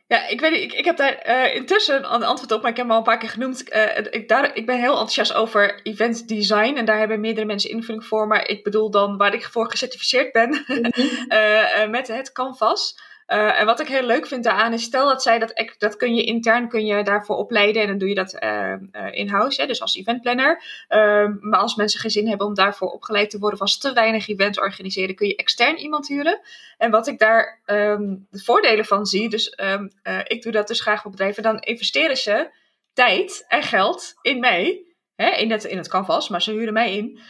Ja, 0.06 0.26
ik 0.28 0.40
weet 0.40 0.50
niet, 0.50 0.62
ik, 0.62 0.72
ik 0.72 0.84
heb 0.84 0.96
daar 0.96 1.28
uh, 1.28 1.54
intussen 1.54 2.14
een 2.14 2.24
antwoord 2.24 2.52
op, 2.52 2.62
maar 2.62 2.70
ik 2.70 2.76
heb 2.76 2.86
hem 2.86 2.94
al 2.94 2.98
een 2.98 3.04
paar 3.04 3.18
keer 3.18 3.28
genoemd. 3.28 3.72
Uh, 3.72 3.96
ik, 4.10 4.28
daar, 4.28 4.56
ik 4.56 4.66
ben 4.66 4.78
heel 4.78 4.90
enthousiast 4.90 5.32
over 5.32 5.80
event 5.82 6.28
design 6.28 6.74
en 6.76 6.84
daar 6.84 6.98
hebben 6.98 7.20
meerdere 7.20 7.46
mensen 7.46 7.70
invulling 7.70 8.04
voor. 8.04 8.26
Maar 8.26 8.48
ik 8.48 8.62
bedoel 8.62 8.90
dan 8.90 9.16
waar 9.16 9.34
ik 9.34 9.44
voor 9.44 9.70
gecertificeerd 9.70 10.32
ben 10.32 10.48
mm 10.48 10.64
-hmm. 10.66 11.90
met 11.96 12.08
het 12.08 12.32
Canvas. 12.32 12.94
Uh, 13.28 13.60
en 13.60 13.66
wat 13.66 13.80
ik 13.80 13.88
heel 13.88 14.06
leuk 14.06 14.26
vind 14.26 14.44
daaraan 14.44 14.72
is, 14.72 14.82
stel 14.82 15.08
dat 15.08 15.22
zij 15.22 15.38
dat, 15.38 15.74
dat 15.78 15.96
kun 15.96 16.14
je 16.14 16.24
intern 16.24 16.68
kun 16.68 16.86
je 16.86 17.02
daarvoor 17.02 17.36
opleiden 17.36 17.82
en 17.82 17.88
dan 17.88 17.98
doe 17.98 18.08
je 18.08 18.14
dat 18.14 18.36
uh, 18.42 18.74
uh, 18.92 19.06
in-house, 19.10 19.66
dus 19.66 19.80
als 19.80 19.96
eventplanner. 19.96 20.62
Ehm, 20.88 21.36
maar 21.40 21.60
als 21.60 21.74
mensen 21.74 22.00
geen 22.00 22.10
zin 22.10 22.28
hebben 22.28 22.46
om 22.46 22.54
daarvoor 22.54 22.88
opgeleid 22.88 23.30
te 23.30 23.38
worden 23.38 23.58
of 23.58 23.64
als 23.64 23.78
te 23.78 23.92
weinig 23.92 24.28
events 24.28 24.58
organiseren, 24.58 25.14
kun 25.14 25.26
je 25.26 25.36
extern 25.36 25.76
iemand 25.76 26.08
huren. 26.08 26.40
En 26.78 26.90
wat 26.90 27.06
ik 27.06 27.18
daar 27.18 27.60
um, 27.66 28.26
de 28.30 28.42
voordelen 28.42 28.84
van 28.84 29.06
zie, 29.06 29.28
dus 29.28 29.58
um, 29.60 29.90
ik 30.24 30.42
doe 30.42 30.52
dat 30.52 30.68
dus 30.68 30.80
graag 30.80 31.02
voor 31.02 31.10
bedrijven, 31.10 31.42
dan 31.42 31.60
investeren 31.60 32.16
ze 32.16 32.50
tijd 32.92 33.44
en 33.48 33.62
geld 33.62 34.14
in 34.22 34.40
mij, 34.40 34.84
hè, 35.16 35.30
in, 35.30 35.50
het, 35.50 35.64
in 35.64 35.76
het 35.76 35.88
canvas, 35.88 36.28
maar 36.28 36.42
ze 36.42 36.52
huren 36.52 36.72
mij 36.72 36.96
in. 36.96 37.20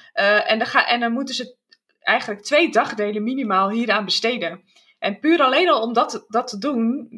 en, 0.47 0.59
dan 0.59 0.67
ga, 0.67 0.87
en 0.89 1.01
dan 1.01 1.13
moeten 1.13 1.35
ze 1.35 1.57
eigenlijk 2.01 2.43
twee 2.43 2.71
dagdelen 2.71 3.23
minimaal 3.23 3.71
hieraan 3.71 4.05
besteden. 4.05 4.63
En 5.03 5.19
puur 5.19 5.43
alleen 5.43 5.69
al 5.69 5.83
om 5.83 5.93
dat, 5.93 6.25
dat 6.29 6.47
te 6.49 6.59
doen, 6.59 7.09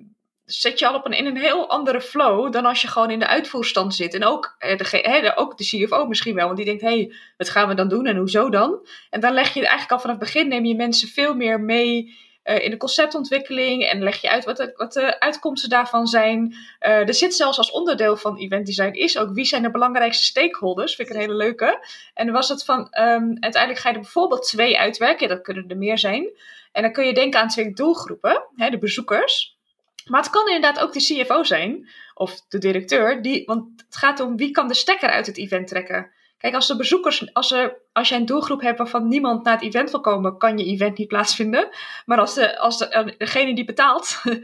zet 0.45 0.79
je 0.79 0.87
al 0.87 0.95
op 0.95 1.07
een, 1.07 1.13
in 1.13 1.27
een 1.27 1.37
heel 1.37 1.69
andere 1.69 2.01
flow 2.01 2.53
dan 2.53 2.65
als 2.65 2.83
je 2.83 2.89
gewoon 2.89 3.11
in 3.11 3.19
de 3.19 3.27
uitvoerstand 3.27 3.95
zit. 3.95 4.15
En 4.15 4.25
ook, 4.25 4.55
eh, 4.59 4.79
de, 4.79 5.33
ook 5.37 5.59
de 5.59 5.65
CFO 5.65 6.07
misschien 6.07 6.35
wel, 6.35 6.45
want 6.45 6.57
die 6.57 6.67
denkt, 6.67 6.83
hé, 6.83 6.89
hey, 6.89 7.13
wat 7.37 7.49
gaan 7.49 7.69
we 7.69 7.75
dan 7.75 7.89
doen 7.89 8.07
en 8.07 8.17
hoezo 8.17 8.51
dan? 8.51 8.87
En 9.11 9.21
dan 9.21 9.33
leg 9.33 9.55
je 9.55 9.61
eigenlijk 9.61 9.91
al 9.91 9.99
vanaf 9.99 10.17
het 10.17 10.25
begin, 10.25 10.49
neem 10.49 10.65
je 10.65 10.75
mensen 10.75 11.09
veel 11.09 11.35
meer 11.35 11.61
mee 11.61 12.17
in 12.45 12.71
de 12.71 12.77
conceptontwikkeling 12.77 13.85
en 13.85 14.03
leg 14.03 14.21
je 14.21 14.31
uit 14.31 14.45
wat 14.45 14.57
de, 14.57 14.73
wat 14.77 14.93
de 14.93 15.21
uitkomsten 15.21 15.69
daarvan 15.69 16.07
zijn. 16.07 16.55
er 16.79 17.15
zit 17.15 17.35
zelfs 17.35 17.59
als 17.59 17.71
onderdeel 17.71 18.17
van 18.17 18.37
event 18.37 18.67
design 18.67 18.93
is 18.93 19.19
ook 19.19 19.33
wie 19.33 19.45
zijn 19.45 19.63
de 19.63 19.71
belangrijkste 19.71 20.25
stakeholders. 20.25 20.95
Vind 20.95 21.09
ik 21.09 21.15
een 21.15 21.21
hele 21.21 21.35
leuke. 21.35 21.87
En 22.15 22.33
was 22.33 22.49
het 22.49 22.65
van 22.65 22.79
um, 22.81 23.37
uiteindelijk 23.41 23.79
ga 23.79 23.89
je 23.89 23.95
er 23.95 24.01
bijvoorbeeld 24.01 24.43
twee 24.43 24.79
uitwerken. 24.79 25.29
Dat 25.29 25.43
kunnen 25.43 25.69
er 25.69 25.77
meer 25.77 25.99
zijn. 25.99 26.31
En 26.73 26.83
dan 26.83 26.93
kun 26.93 27.07
je 27.07 27.15
denken 27.15 27.41
aan 27.41 27.49
twee 27.49 27.73
doelgroepen, 27.73 28.45
hè, 28.57 28.71
de 28.71 28.79
bezoekers. 28.79 29.57
Maar 30.05 30.21
het 30.21 30.31
kan 30.31 30.47
inderdaad 30.47 30.81
ook 30.81 30.93
de 30.93 31.01
CFO 31.01 31.43
zijn, 31.43 31.89
of 32.15 32.41
de 32.49 32.59
directeur, 32.59 33.23
die, 33.23 33.45
want 33.45 33.83
het 33.87 33.97
gaat 33.97 34.21
om 34.21 34.37
wie 34.37 34.51
kan 34.51 34.69
de 34.69 34.75
stekker 34.75 35.09
uit 35.09 35.27
het 35.27 35.37
event 35.37 35.69
trekken. 35.69 36.11
Kijk, 36.45 36.57
als 36.57 36.67
de 36.67 36.77
bezoekers, 36.77 37.35
als, 37.35 37.53
er, 37.53 37.77
als 37.93 38.09
je 38.09 38.15
een 38.15 38.27
doelgroep 38.27 38.61
hebt 38.61 38.79
waarvan 38.79 39.09
niemand 39.09 39.45
naar 39.45 39.55
het 39.55 39.63
event 39.63 39.91
wil 39.91 40.01
komen, 40.01 40.39
kan 40.39 40.59
je 40.59 40.65
event 40.65 40.99
niet 40.99 41.09
plaatsvinden. 41.09 41.69
Maar 42.07 42.19
als, 42.19 42.35
de, 42.35 42.59
als 42.59 42.79
de, 42.79 43.15
degene 43.19 43.55
die 43.55 43.65
betaalt 43.65 44.21
uh, 44.25 44.41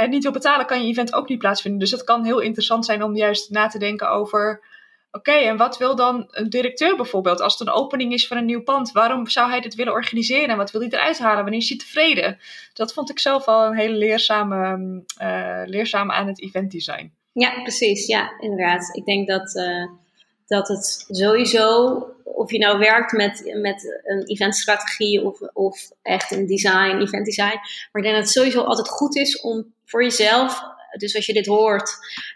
het 0.00 0.10
niet 0.10 0.22
wil 0.22 0.32
betalen, 0.32 0.66
kan 0.66 0.82
je 0.82 0.88
event 0.88 1.14
ook 1.14 1.28
niet 1.28 1.38
plaatsvinden. 1.38 1.80
Dus 1.80 1.90
het 1.90 2.04
kan 2.04 2.24
heel 2.24 2.38
interessant 2.40 2.84
zijn 2.84 3.02
om 3.02 3.16
juist 3.16 3.50
na 3.50 3.66
te 3.66 3.78
denken 3.78 4.10
over 4.10 4.62
Oké, 5.10 5.32
en 5.32 5.56
wat 5.56 5.78
wil 5.78 5.96
dan 5.96 6.26
een 6.30 6.50
directeur 6.50 6.96
bijvoorbeeld 6.96 7.40
als 7.40 7.58
het 7.58 7.68
een 7.68 7.74
opening 7.74 8.12
is 8.12 8.26
van 8.26 8.36
een 8.36 8.44
nieuw 8.44 8.62
pand? 8.62 8.92
Waarom 8.92 9.28
zou 9.28 9.50
hij 9.50 9.60
dit 9.60 9.74
willen 9.74 9.92
organiseren 9.92 10.48
en 10.48 10.56
wat 10.56 10.70
wil 10.70 10.80
hij 10.80 10.90
eruit 10.90 11.18
halen? 11.18 11.42
Wanneer 11.42 11.60
is 11.60 11.68
hij 11.68 11.78
tevreden? 11.78 12.38
Dat 12.72 12.92
vond 12.92 13.10
ik 13.10 13.18
zelf 13.18 13.46
al 13.46 13.66
een 13.66 13.76
hele 13.76 13.96
leerzame, 13.96 14.76
uh, 15.22 15.62
leerzame 15.64 16.12
aan 16.12 16.26
het 16.26 16.42
event 16.42 16.70
design. 16.70 17.12
Ja, 17.32 17.62
precies. 17.62 18.06
Ja, 18.06 18.40
inderdaad. 18.40 18.96
Ik 18.96 19.04
denk 19.04 19.28
dat, 19.28 19.54
dat 20.54 20.68
het 20.68 21.04
sowieso, 21.08 21.96
of 22.24 22.50
je 22.50 22.58
nou 22.58 22.78
werkt 22.78 23.12
met, 23.12 23.54
met 23.60 24.00
een 24.04 24.26
eventstrategie 24.26 25.24
of, 25.24 25.40
of 25.40 25.90
echt 26.02 26.30
een 26.32 26.46
design, 26.46 26.96
event 27.00 27.24
design, 27.24 27.58
maar 27.92 28.02
ik 28.02 28.02
denk 28.02 28.14
dat 28.14 28.24
het 28.24 28.32
sowieso 28.32 28.60
altijd 28.60 28.88
goed 28.88 29.16
is 29.16 29.40
om 29.40 29.74
voor 29.84 30.02
jezelf 30.02 30.72
dus 30.96 31.16
als 31.16 31.26
je 31.26 31.32
dit 31.32 31.46
hoort 31.46 31.90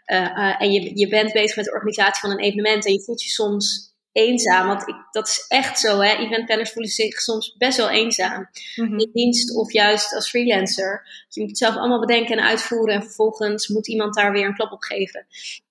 uh, 0.07 0.19
uh, 0.19 0.63
en 0.63 0.73
je, 0.73 0.99
je 0.99 1.09
bent 1.09 1.33
bezig 1.33 1.57
met 1.57 1.65
de 1.65 1.73
organisatie 1.73 2.21
van 2.21 2.31
een 2.31 2.45
evenement 2.45 2.87
en 2.87 2.93
je 2.93 3.03
voelt 3.03 3.23
je 3.23 3.29
soms 3.29 3.89
eenzaam, 4.13 4.67
want 4.67 4.89
ik, 4.89 4.97
dat 5.11 5.27
is 5.27 5.45
echt 5.49 5.79
zo, 5.79 6.01
hè? 6.01 6.17
Eventplanners 6.17 6.73
voelen 6.73 6.91
zich 6.91 7.21
soms 7.21 7.57
best 7.57 7.77
wel 7.77 7.91
eenzaam. 7.91 8.49
Mm-hmm. 8.77 8.99
In 8.99 9.11
dienst 9.13 9.57
of 9.57 9.73
juist 9.73 10.15
als 10.15 10.31
freelancer. 10.31 11.03
Dus 11.05 11.35
je 11.35 11.41
moet 11.41 11.51
het 11.51 11.59
zelf 11.59 11.77
allemaal 11.77 12.01
bedenken 12.01 12.37
en 12.37 12.45
uitvoeren 12.45 12.95
en 12.95 13.03
vervolgens 13.03 13.69
moet 13.69 13.89
iemand 13.89 14.15
daar 14.15 14.33
weer 14.33 14.47
een 14.47 14.55
klap 14.55 14.73
op 14.73 14.83
geven. 14.83 15.27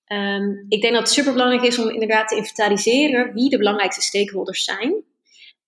Um, 0.08 0.66
ik 0.70 0.82
denk 0.82 0.94
dat 0.94 1.04
het 1.04 1.12
super 1.12 1.34
belangrijk 1.34 1.64
is 1.64 1.80
om 1.80 1.90
inderdaad 1.90 2.28
te 2.28 2.36
inventariseren 2.36 3.34
wie 3.34 3.50
de 3.50 3.58
belangrijkste 3.58 4.02
stakeholders 4.02 4.64
zijn. 4.64 5.04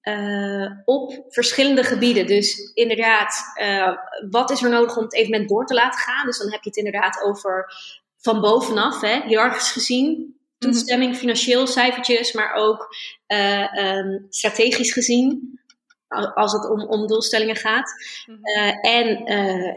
Uh, 0.04 0.72
op 0.86 1.26
verschillende 1.30 1.84
gebieden. 1.84 2.28
Dus 2.28 2.72
inderdaad, 2.74 3.36
uh, 3.62 3.96
wat 4.30 4.52
is 4.52 4.64
er 4.64 4.70
nodig 4.70 4.98
om 4.98 5.04
het 5.04 5.14
evenement 5.14 5.50
door 5.50 5.66
te 5.66 5.74
laten 5.74 6.00
gaan? 6.00 6.26
Dus 6.26 6.38
dan 6.38 6.52
heb 6.52 6.64
je 6.64 6.70
het 6.70 6.78
inderdaad 6.78 7.22
over 7.24 7.74
van 8.18 8.42
bovenaf, 8.42 9.02
hè, 9.02 9.22
hiërarchisch 9.22 9.72
gezien, 9.72 10.40
toestemming, 10.58 11.12
mhm. 11.12 11.20
financieel, 11.20 11.68
cijfertjes, 11.68 12.34
maar 12.34 12.54
ook 12.54 12.96
uh, 13.28 13.74
um, 13.74 14.26
strategisch 14.30 14.94
gezien. 14.94 15.59
Als 16.34 16.52
het 16.52 16.70
om, 16.70 16.82
om 16.82 17.08
doelstellingen 17.08 17.56
gaat. 17.56 17.94
Mm 18.26 18.38
en 18.82 19.26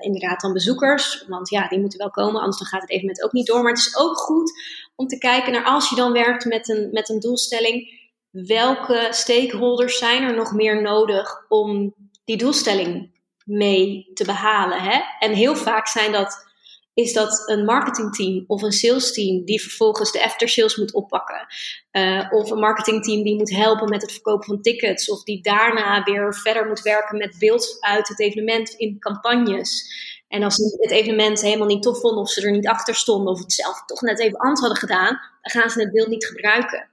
inderdaad 0.00 0.40
dan 0.40 0.52
bezoekers. 0.52 1.24
Want 1.28 1.50
ja, 1.50 1.68
die 1.68 1.80
moeten 1.80 1.98
wel 1.98 2.10
komen, 2.10 2.40
anders 2.40 2.58
dan 2.58 2.66
gaat 2.66 2.80
het 2.80 2.90
evenement 2.90 3.22
ook 3.22 3.32
niet 3.32 3.46
door. 3.46 3.62
Maar 3.62 3.72
het 3.72 3.86
is 3.86 3.98
ook 3.98 4.16
goed 4.16 4.52
om 4.94 5.06
te 5.06 5.18
kijken 5.18 5.52
naar 5.52 5.64
als 5.64 5.88
je 5.88 5.96
dan 5.96 6.12
werkt 6.12 6.44
met 6.44 6.68
een, 6.68 6.88
met 6.92 7.08
een 7.08 7.20
doelstelling 7.20 8.00
welke 8.32 9.08
stakeholders 9.10 9.98
zijn 9.98 10.22
er 10.22 10.34
nog 10.34 10.52
meer 10.52 10.82
nodig 10.82 11.44
om 11.48 11.94
die 12.24 12.36
doelstelling 12.36 13.10
mee 13.44 14.10
te 14.14 14.24
behalen. 14.24 14.82
Hè? 14.82 15.00
En 15.18 15.32
heel 15.32 15.56
vaak 15.56 15.86
zijn 15.86 16.12
dat, 16.12 16.51
is 16.94 17.12
dat 17.12 17.42
een 17.46 17.64
marketingteam 17.64 18.44
of 18.46 18.62
een 18.62 18.72
salesteam 18.72 19.44
die 19.44 19.62
vervolgens 19.62 20.12
de 20.12 20.24
aftersales 20.24 20.76
moet 20.76 20.94
oppakken. 20.94 21.46
Uh, 21.92 22.26
of 22.30 22.50
een 22.50 22.58
marketingteam 22.58 23.22
die 23.22 23.36
moet 23.36 23.50
helpen 23.50 23.88
met 23.88 24.02
het 24.02 24.12
verkopen 24.12 24.46
van 24.46 24.62
tickets. 24.62 25.10
Of 25.10 25.22
die 25.22 25.42
daarna 25.42 26.02
weer 26.02 26.34
verder 26.34 26.66
moet 26.66 26.82
werken 26.82 27.18
met 27.18 27.38
beeld 27.38 27.76
uit 27.80 28.08
het 28.08 28.20
evenement 28.20 28.70
in 28.70 28.98
campagnes. 28.98 29.90
En 30.32 30.42
als 30.42 30.54
ze 30.54 30.76
het 30.80 30.90
evenement 30.90 31.40
helemaal 31.40 31.66
niet 31.66 31.82
tof 31.82 32.00
vonden, 32.00 32.20
of 32.20 32.30
ze 32.30 32.46
er 32.46 32.50
niet 32.50 32.68
achter 32.68 32.94
stonden, 32.94 33.32
of 33.32 33.38
het 33.38 33.52
zelf 33.52 33.84
toch 33.86 34.00
net 34.00 34.20
even 34.20 34.38
anders 34.38 34.60
hadden 34.60 34.78
gedaan, 34.78 35.20
dan 35.40 35.60
gaan 35.60 35.70
ze 35.70 35.80
het 35.80 35.92
beeld 35.92 36.08
niet 36.08 36.26
gebruiken. 36.26 36.88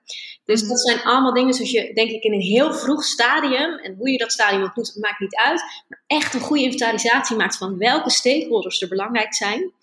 Dus 0.45 0.67
dat 0.67 0.79
zijn 0.79 1.01
allemaal 1.03 1.33
dingen 1.33 1.53
zoals 1.53 1.71
je, 1.71 1.93
denk 1.93 2.09
ik, 2.09 2.23
in 2.23 2.33
een 2.33 2.41
heel 2.41 2.73
vroeg 2.73 3.03
stadium, 3.03 3.77
en 3.77 3.95
hoe 3.97 4.11
je 4.11 4.17
dat 4.17 4.31
stadium 4.31 4.63
ook 4.63 4.75
doet, 4.75 4.95
maakt 4.95 5.19
niet 5.19 5.35
uit, 5.35 5.61
maar 5.87 6.03
echt 6.07 6.33
een 6.33 6.39
goede 6.39 6.63
inventarisatie 6.63 7.35
maakt 7.35 7.57
van 7.57 7.77
welke 7.77 8.09
stakeholders 8.09 8.81
er 8.81 8.87
belangrijk 8.87 9.33
zijn. 9.33 9.73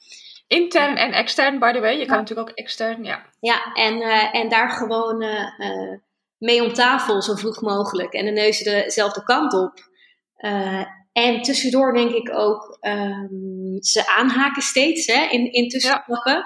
Intern 0.47 0.97
en 0.97 1.13
extern, 1.13 1.59
by 1.59 1.73
the 1.73 1.81
way. 1.81 1.99
Je 1.99 2.07
kan 2.07 2.17
natuurlijk 2.19 2.49
ook 2.49 2.57
extern, 2.57 3.05
ja. 3.05 3.27
Ja, 3.41 3.73
en, 3.75 4.01
uh, 4.01 4.35
en 4.35 4.49
daar 4.49 4.71
gewoon 4.71 5.23
uh, 5.23 5.99
mee 6.39 6.63
om 6.63 6.73
tafel 6.73 7.23
zo 7.23 7.35
vroeg 7.35 7.61
mogelijk. 7.61 8.13
En 8.13 8.25
de 8.25 8.31
neuzen 8.31 8.65
dezelfde 8.65 9.23
kant 9.23 9.53
op. 9.53 9.89
Uh, 10.39 10.87
en 11.17 11.43
tussendoor 11.43 11.93
denk 11.93 12.11
ik 12.11 12.31
ook 12.33 12.79
um, 12.81 13.77
ze 13.81 14.09
aanhaken 14.09 14.63
steeds 14.63 15.07
hè, 15.07 15.27
in, 15.31 15.53
in 15.53 15.69
tussenstappen. 15.69 16.45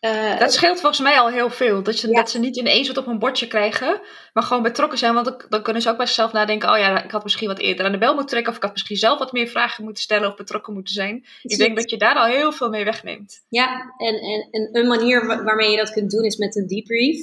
Uh, 0.00 0.38
dat 0.38 0.52
scheelt 0.52 0.80
volgens 0.80 1.00
mij 1.00 1.18
al 1.18 1.28
heel 1.28 1.50
veel. 1.50 1.82
Dat, 1.82 2.00
je, 2.00 2.08
dat 2.08 2.30
ze 2.30 2.38
niet 2.38 2.56
ineens 2.56 2.88
wat 2.88 2.96
op 2.96 3.06
een 3.06 3.18
bordje 3.18 3.46
krijgen, 3.46 4.00
maar 4.32 4.42
gewoon 4.42 4.62
betrokken 4.62 4.98
zijn. 4.98 5.14
Want 5.14 5.46
dan, 5.48 5.62
kunnen 5.62 5.82
ze 5.82 5.90
ook 5.90 5.96
bij 5.96 6.06
zichzelf 6.06 6.32
nadenken: 6.32 6.70
oh 6.70 6.78
ja, 6.78 7.04
ik 7.04 7.10
had 7.10 7.22
misschien 7.22 7.48
wat 7.48 7.58
eerder 7.58 7.86
aan 7.86 7.92
de 7.92 7.98
bel 7.98 8.12
moeten 8.12 8.30
trekken. 8.30 8.50
Of 8.50 8.56
ik 8.56 8.64
had 8.64 8.72
misschien 8.72 8.96
zelf 8.96 9.18
wat 9.18 9.32
meer 9.32 9.46
vragen 9.46 9.84
moeten 9.84 10.02
stellen 10.02 10.28
of 10.28 10.36
betrokken 10.36 10.72
moeten 10.72 10.94
zijn. 10.94 11.24
Ik 11.42 11.58
denk 11.58 11.76
dat 11.76 11.90
je 11.90 11.96
daar 11.96 12.14
al 12.14 12.26
heel 12.26 12.52
veel 12.52 12.68
mee 12.68 12.84
wegneemt. 12.84 13.44
Ja, 13.48 13.94
en, 13.96 14.14
en, 14.14 14.48
en 14.50 14.68
een 14.72 14.88
manier 14.88 15.26
waarmee 15.26 15.70
je 15.70 15.76
dat 15.76 15.92
kunt 15.92 16.10
doen 16.10 16.24
is 16.24 16.36
met 16.36 16.56
een 16.56 16.66
debrief. 16.66 17.20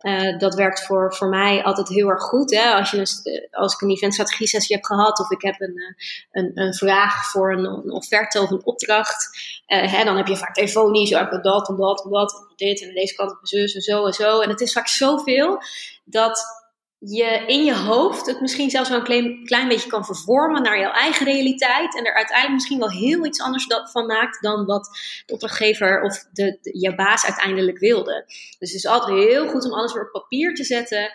Uh, 0.00 0.38
dat 0.38 0.54
werkt 0.54 0.84
voor, 0.86 1.14
voor 1.14 1.28
mij 1.28 1.62
altijd 1.62 1.88
heel 1.88 2.08
erg 2.08 2.22
goed. 2.22 2.50
Hè? 2.50 2.74
Als, 2.74 2.90
je 2.90 3.48
als 3.50 3.74
ik 3.74 3.80
een 3.80 3.90
eventstrategie 3.90 4.46
sessie 4.46 4.76
heb 4.76 4.84
gehad 4.84 5.18
of 5.18 5.30
ik 5.30 5.42
heb 5.42 5.60
een, 5.60 5.76
eh, 5.76 6.42
een, 6.42 6.50
een 6.54 6.74
vraag 6.74 7.30
voor 7.30 7.52
een, 7.52 7.64
een 7.64 7.92
offerte 7.92 8.40
of 8.40 8.50
een 8.50 8.64
opdracht, 8.64 9.28
uh, 9.66 9.92
hè, 9.92 10.04
dan 10.04 10.16
heb 10.16 10.26
je 10.26 10.36
vaak 10.36 10.54
telefonisch, 10.54 11.10
ik 11.10 11.30
dat 11.42 11.68
en 11.68 11.76
dat 11.76 12.04
en 12.04 12.10
dat 12.10 12.32
en 12.32 12.54
dit 12.56 12.82
en 12.82 12.94
deze 12.94 13.14
kant 13.14 13.30
op 13.30 13.38
zus 13.42 13.74
en 13.74 13.80
zo 13.80 14.06
en 14.06 14.12
zo. 14.12 14.40
En 14.40 14.48
het 14.48 14.60
is 14.60 14.72
vaak 14.72 14.88
zoveel 14.88 15.62
dat 16.04 16.59
je 17.00 17.44
in 17.46 17.64
je 17.64 17.74
hoofd 17.74 18.26
het 18.26 18.40
misschien 18.40 18.70
zelfs 18.70 18.88
wel 18.88 18.98
een 18.98 19.04
klein, 19.04 19.44
klein 19.44 19.68
beetje 19.68 19.90
kan 19.90 20.04
vervormen 20.04 20.62
naar 20.62 20.78
jouw 20.78 20.92
eigen 20.92 21.26
realiteit. 21.26 21.96
En 21.96 22.04
er 22.04 22.14
uiteindelijk 22.14 22.54
misschien 22.54 22.78
wel 22.78 22.90
heel 22.90 23.24
iets 23.24 23.40
anders 23.40 23.66
van 23.92 24.06
maakt 24.06 24.42
dan 24.42 24.66
wat 24.66 24.88
de 25.26 25.32
opdrachtgever 25.32 26.02
of 26.02 26.24
de, 26.32 26.58
de, 26.60 26.78
je 26.78 26.94
baas 26.94 27.24
uiteindelijk 27.24 27.78
wilde. 27.78 28.24
Dus 28.58 28.72
het 28.72 28.78
is 28.78 28.86
altijd 28.86 29.18
heel 29.18 29.48
goed 29.48 29.64
om 29.64 29.72
alles 29.72 29.92
weer 29.92 30.04
op 30.04 30.12
papier 30.12 30.54
te 30.54 30.64
zetten. 30.64 31.12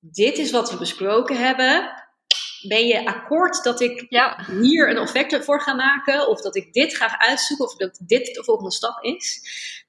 Dit 0.00 0.38
is 0.38 0.50
wat 0.50 0.70
we 0.70 0.76
besproken 0.76 1.36
hebben. 1.36 1.90
Ben 2.68 2.86
je 2.86 3.04
akkoord 3.04 3.64
dat 3.64 3.80
ik 3.80 4.06
ja. 4.08 4.46
hier 4.60 4.90
een 4.90 4.98
offerte 4.98 5.42
voor 5.42 5.60
ga 5.60 5.74
maken? 5.74 6.28
Of 6.28 6.40
dat 6.40 6.56
ik 6.56 6.72
dit 6.72 6.96
ga 6.96 7.18
uitzoeken? 7.18 7.66
Of 7.66 7.76
dat 7.76 8.00
dit 8.06 8.34
de 8.34 8.44
volgende 8.44 8.72
stap 8.72 9.02
is? 9.04 9.40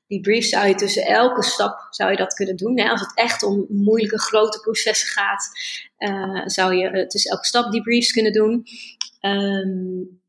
Die 0.08 0.22
brief 0.22 0.46
zou 0.46 0.68
je 0.68 0.76
tussen 0.76 1.06
elke 1.06 1.44
stap 1.44 1.88
zou 1.90 2.12
je 2.12 2.18
dat 2.18 2.34
kunnen 2.34 2.56
doen. 2.56 2.80
Hè? 2.80 2.90
Als 2.90 3.02
het 3.02 3.12
echt 3.16 3.44
om 3.44 3.66
moeilijke 3.70 4.20
grote 4.20 4.60
processen 4.60 5.08
gaat, 5.08 5.50
uh, 5.98 6.42
zou 6.46 6.76
je 6.76 6.92
uh, 6.92 7.08
tussen 7.08 7.32
elke 7.32 7.46
stap 7.46 7.72
die 7.72 7.82
briefs 7.82 8.12
kunnen 8.12 8.32
doen. 8.32 8.66
Um, 9.22 10.22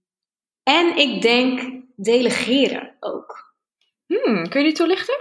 en 0.63 0.97
ik 0.97 1.23
denk 1.23 1.83
delegeren 1.97 2.97
ook. 3.01 3.55
Hmm, 4.07 4.49
kun 4.49 4.61
je 4.61 4.67
die 4.67 4.77
toelichten? 4.77 5.17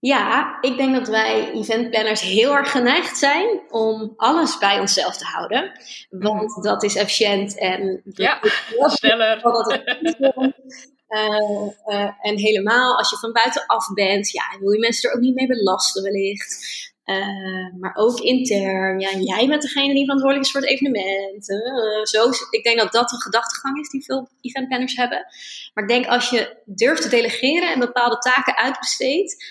Ja, 0.00 0.58
ik 0.60 0.76
denk 0.76 0.94
dat 0.94 1.08
wij 1.08 1.52
eventplanners 1.52 2.20
heel 2.20 2.56
erg 2.56 2.70
geneigd 2.70 3.18
zijn 3.18 3.60
om 3.68 4.12
alles 4.16 4.58
bij 4.58 4.80
onszelf 4.80 5.16
te 5.16 5.24
houden. 5.24 5.72
Want 6.10 6.54
hmm. 6.54 6.62
dat 6.62 6.82
is 6.82 6.96
efficiënt 6.96 7.58
en 7.58 8.00
ja, 8.04 8.40
sneller. 8.86 9.40
Uh, 11.08 11.68
uh, 11.86 12.10
en 12.20 12.36
helemaal 12.36 12.96
als 12.96 13.10
je 13.10 13.16
van 13.16 13.32
buitenaf 13.32 13.92
bent, 13.94 14.30
ja, 14.30 14.42
wil 14.60 14.72
je 14.72 14.78
mensen 14.78 15.10
er 15.10 15.16
ook 15.16 15.22
niet 15.22 15.34
mee 15.34 15.46
belasten 15.46 16.02
wellicht. 16.02 16.58
Uh, 17.04 17.80
maar 17.80 17.92
ook 17.94 18.20
intern, 18.20 19.00
ja, 19.00 19.10
jij 19.18 19.46
bent 19.46 19.62
degene 19.62 19.94
die 19.94 20.04
verantwoordelijk 20.04 20.46
is 20.46 20.52
voor 20.52 20.60
het 20.60 20.70
evenement. 20.70 21.44
zo, 22.02 22.30
ik 22.50 22.62
denk 22.62 22.78
dat 22.78 22.92
dat 22.92 23.12
een 23.12 23.20
gedachtegang 23.20 23.78
is 23.80 23.88
die 23.88 24.04
veel 24.04 24.28
eventplanners 24.40 24.96
hebben. 24.96 25.26
Maar 25.74 25.84
ik 25.84 25.90
denk 25.90 26.06
als 26.06 26.30
je 26.30 26.56
durft 26.64 27.02
te 27.02 27.08
delegeren 27.08 27.72
en 27.72 27.78
bepaalde 27.78 28.18
taken 28.18 28.56
uitbesteedt, 28.56 29.44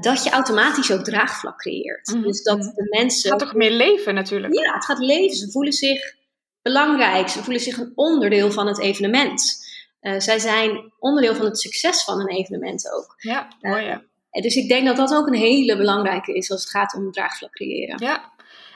dat 0.00 0.24
je 0.24 0.30
automatisch 0.30 0.92
ook 0.92 1.04
draagvlak 1.04 1.58
creëert. 1.58 2.08
Mm 2.08 2.14
-hmm. 2.14 2.26
Dus 2.26 2.42
dat 2.42 2.62
de 2.62 2.86
mensen. 2.90 3.30
Het 3.30 3.40
gaat 3.40 3.48
toch 3.50 3.58
meer 3.58 3.70
leven 3.70 4.14
natuurlijk? 4.14 4.54
Ja, 4.54 4.74
het 4.74 4.84
gaat 4.84 4.98
leven. 4.98 5.36
Ze 5.36 5.50
voelen 5.50 5.72
zich 5.72 6.14
belangrijk. 6.62 7.28
Ze 7.28 7.42
voelen 7.42 7.62
zich 7.62 7.78
een 7.78 7.92
onderdeel 7.94 8.50
van 8.50 8.66
het 8.66 8.80
evenement. 8.80 9.68
Uh, 10.00 10.18
zij 10.18 10.38
zijn 10.38 10.92
onderdeel 10.98 11.34
van 11.34 11.44
het 11.44 11.58
succes 11.58 12.04
van 12.04 12.20
een 12.20 12.28
evenement 12.28 12.92
ook. 12.92 13.14
Ja, 13.18 13.48
mooi 13.60 13.84
ja. 13.84 14.02
Uh, 14.32 14.42
dus 14.42 14.54
ik 14.54 14.68
denk 14.68 14.86
dat 14.86 14.96
dat 14.96 15.14
ook 15.14 15.26
een 15.26 15.34
hele 15.34 15.76
belangrijke 15.76 16.34
is 16.34 16.50
als 16.50 16.60
het 16.60 16.70
gaat 16.70 16.94
om 16.94 17.12
draagvlak 17.12 17.52
creëren. 17.52 17.98
Ja, 17.98 18.30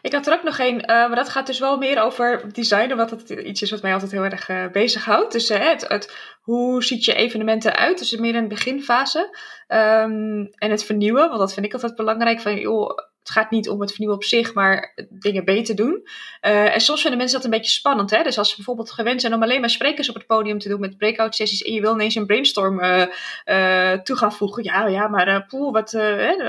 Ik 0.05 0.13
had 0.13 0.27
er 0.27 0.33
ook 0.33 0.43
nog 0.43 0.59
een, 0.59 0.83
maar 0.87 1.15
dat 1.15 1.29
gaat 1.29 1.47
dus 1.47 1.59
wel 1.59 1.77
meer 1.79 2.03
over 2.03 2.53
design, 2.53 2.95
wat 2.95 3.11
het 3.11 3.31
iets 3.31 3.63
is 3.63 3.71
wat 3.71 3.83
mij 3.83 3.93
altijd 3.93 4.11
heel 4.11 4.25
erg 4.25 4.49
uh, 4.49 4.71
bezighoudt. 4.71 5.33
Dus 5.33 5.49
het, 5.49 5.89
het, 5.89 6.15
hoe 6.41 6.85
ziet 6.85 7.05
je 7.05 7.15
evenementen 7.15 7.77
uit? 7.77 7.99
Dus 7.99 8.17
meer 8.17 8.35
in 8.35 8.43
de 8.43 8.49
beginfase. 8.49 9.37
Um, 9.69 10.49
en 10.55 10.71
het 10.71 10.85
vernieuwen, 10.85 11.29
want 11.29 11.39
dat 11.39 11.55
vind 11.55 11.67
ik 11.67 11.73
altijd 11.73 11.95
belangrijk. 11.95 12.41
Van, 12.41 12.59
joh, 12.59 12.99
het 13.25 13.33
gaat 13.33 13.51
niet 13.51 13.69
om 13.69 13.81
het 13.81 13.91
vernieuwen 13.91 14.17
op 14.17 14.25
zich, 14.25 14.55
maar 14.55 14.95
dingen 15.11 15.45
beter 15.45 15.77
doen. 15.77 16.03
Uh, 16.43 16.75
en 16.75 16.81
soms 16.81 17.01
vinden 17.01 17.19
mensen 17.19 17.37
dat 17.37 17.45
een 17.45 17.57
beetje 17.57 17.71
spannend. 17.71 18.11
Hè? 18.11 18.23
Dus 18.23 18.39
als 18.39 18.49
ze 18.49 18.57
bijvoorbeeld 18.57 18.91
gewend 18.91 19.21
zijn 19.21 19.35
om 19.35 19.43
alleen 19.43 19.61
maar 19.61 19.71
sprekers 19.71 20.09
op 20.09 20.15
het 20.15 20.27
podium 20.27 20.59
te 20.59 20.69
doen 20.69 20.81
met 20.81 20.99
breakout 20.99 21.35
sessies 21.35 21.63
en 21.63 21.73
je 21.73 21.81
wil 21.81 21.93
ineens 21.93 22.15
een 22.15 22.27
brainstorm 22.27 22.81
uh, 22.81 23.07
uh, 23.45 23.93
toe 23.93 24.17
gaan 24.17 24.33
voegen. 24.33 24.65
Ja, 24.65 24.87
ja 24.87 25.09
maar 25.09 25.47
poeh, 25.47 25.73
wat, 25.73 25.93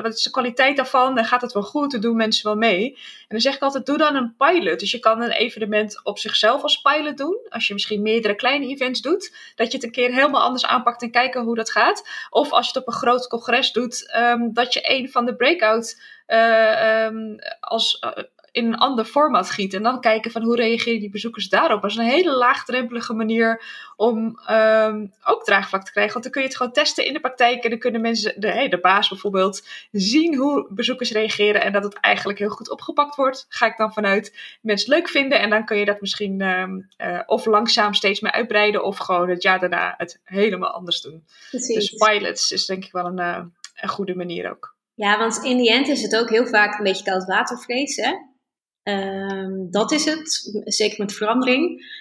wat 0.01 0.13
is 0.13 0.23
de 0.23 0.31
kwaliteit 0.31 0.75
daarvan? 0.75 1.25
gaat 1.25 1.41
het 1.41 1.53
wel 1.53 1.63
goed? 1.63 1.91
Dan 1.91 2.01
doen 2.01 2.15
mensen 2.15 2.45
wel 2.45 2.55
mee? 2.55 2.91
En 2.91 3.27
dan 3.27 3.39
zeg 3.39 3.55
ik 3.55 3.61
altijd, 3.61 3.85
doe 3.85 3.97
dan 3.97 4.15
een 4.15 4.35
pilot. 4.37 4.79
Dus 4.79 4.91
je 4.91 4.99
kan 4.99 5.21
een 5.21 5.31
evenement 5.31 6.03
op 6.03 6.19
zichzelf 6.19 6.61
als 6.61 6.81
pilot 6.81 7.17
doen. 7.17 7.37
Als 7.49 7.67
je 7.67 7.73
misschien 7.73 8.01
meerdere 8.01 8.35
kleine 8.35 8.67
events 8.67 9.01
doet. 9.01 9.35
Dat 9.55 9.67
je 9.67 9.77
het 9.77 9.85
een 9.85 9.91
keer 9.91 10.13
helemaal 10.13 10.41
anders 10.41 10.65
aanpakt 10.65 11.01
en 11.01 11.11
kijken 11.11 11.43
hoe 11.43 11.55
dat 11.55 11.71
gaat. 11.71 12.07
Of 12.29 12.51
als 12.51 12.65
je 12.65 12.71
het 12.73 12.81
op 12.81 12.93
een 12.93 12.99
groot 12.99 13.27
congres 13.27 13.71
doet, 13.71 14.15
um, 14.17 14.53
dat 14.53 14.73
je 14.73 14.79
een 14.83 15.09
van 15.09 15.25
de 15.25 15.35
breakout 15.35 16.01
um, 16.27 17.35
als, 17.59 18.03
uh, 18.05 18.23
in 18.55 18.65
een 18.65 18.77
ander 18.77 19.05
format 19.05 19.49
giet. 19.49 19.73
En 19.73 19.83
dan 19.83 20.01
kijken 20.01 20.31
van 20.31 20.43
hoe 20.43 20.55
reageren 20.55 20.99
die 20.99 21.09
bezoekers 21.09 21.49
daarop. 21.49 21.81
Dat 21.81 21.91
is 21.91 21.97
een 21.97 22.03
hele 22.03 22.35
laagdrempelige 22.35 23.13
manier 23.13 23.63
om 23.95 24.39
um, 24.49 25.13
ook 25.23 25.43
draagvlak 25.43 25.83
te 25.85 25.91
krijgen. 25.91 26.13
Want 26.13 26.23
dan 26.23 26.33
kun 26.33 26.41
je 26.41 26.47
het 26.47 26.57
gewoon 26.57 26.71
testen 26.71 27.05
in 27.05 27.13
de 27.13 27.19
praktijk. 27.19 27.63
En 27.63 27.69
dan 27.69 27.79
kunnen 27.79 28.01
mensen, 28.01 28.33
de, 28.41 28.47
hey, 28.47 28.69
de 28.69 28.79
baas 28.79 29.09
bijvoorbeeld, 29.09 29.67
zien 29.91 30.35
hoe 30.35 30.67
bezoekers 30.69 31.11
reageren. 31.11 31.61
En 31.61 31.71
dat 31.71 31.83
het 31.83 31.99
eigenlijk 31.99 32.39
heel 32.39 32.49
goed 32.49 32.69
opgepakt 32.69 33.15
wordt. 33.15 33.45
Ga 33.49 33.65
ik 33.65 33.77
dan 33.77 33.93
vanuit 33.93 34.57
mensen 34.61 34.89
leuk 34.89 35.09
vinden. 35.09 35.39
En 35.39 35.49
dan 35.49 35.65
kun 35.65 35.77
je 35.77 35.85
dat 35.85 36.01
misschien 36.01 36.41
um, 36.41 36.87
uh, 36.97 37.21
of 37.25 37.45
langzaam 37.45 37.93
steeds 37.93 38.19
meer 38.19 38.31
uitbreiden. 38.31 38.83
Of 38.83 38.97
gewoon 38.97 39.29
het 39.29 39.41
jaar 39.41 39.59
daarna 39.59 39.93
het 39.97 40.21
helemaal 40.23 40.71
anders 40.71 41.01
doen. 41.01 41.25
Precies. 41.49 41.75
Dus 41.75 42.09
pilots 42.09 42.51
is 42.51 42.65
denk 42.65 42.85
ik 42.85 42.91
wel 42.91 43.05
een, 43.05 43.19
uh, 43.19 43.43
een 43.75 43.89
goede 43.89 44.15
manier 44.15 44.49
ook. 44.49 44.74
Ja, 44.95 45.17
want 45.17 45.43
in 45.43 45.57
die 45.57 45.71
end 45.71 45.87
is 45.87 46.01
het 46.01 46.15
ook 46.15 46.29
heel 46.29 46.47
vaak 46.47 46.77
een 46.77 46.83
beetje 46.83 47.03
koud 47.03 47.25
watervrees. 47.25 47.95
Hè? 47.95 48.13
Um, 48.83 49.71
dat 49.71 49.91
is 49.91 50.05
het, 50.05 50.51
zeker 50.63 50.99
met 50.99 51.13
verandering. 51.13 51.93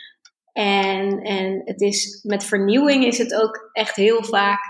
En, 0.52 1.18
en 1.18 1.62
het 1.64 1.80
is, 1.80 2.20
met 2.22 2.44
vernieuwing 2.44 3.04
is 3.04 3.18
het 3.18 3.34
ook 3.34 3.70
echt 3.72 3.96
heel 3.96 4.24
vaak 4.24 4.60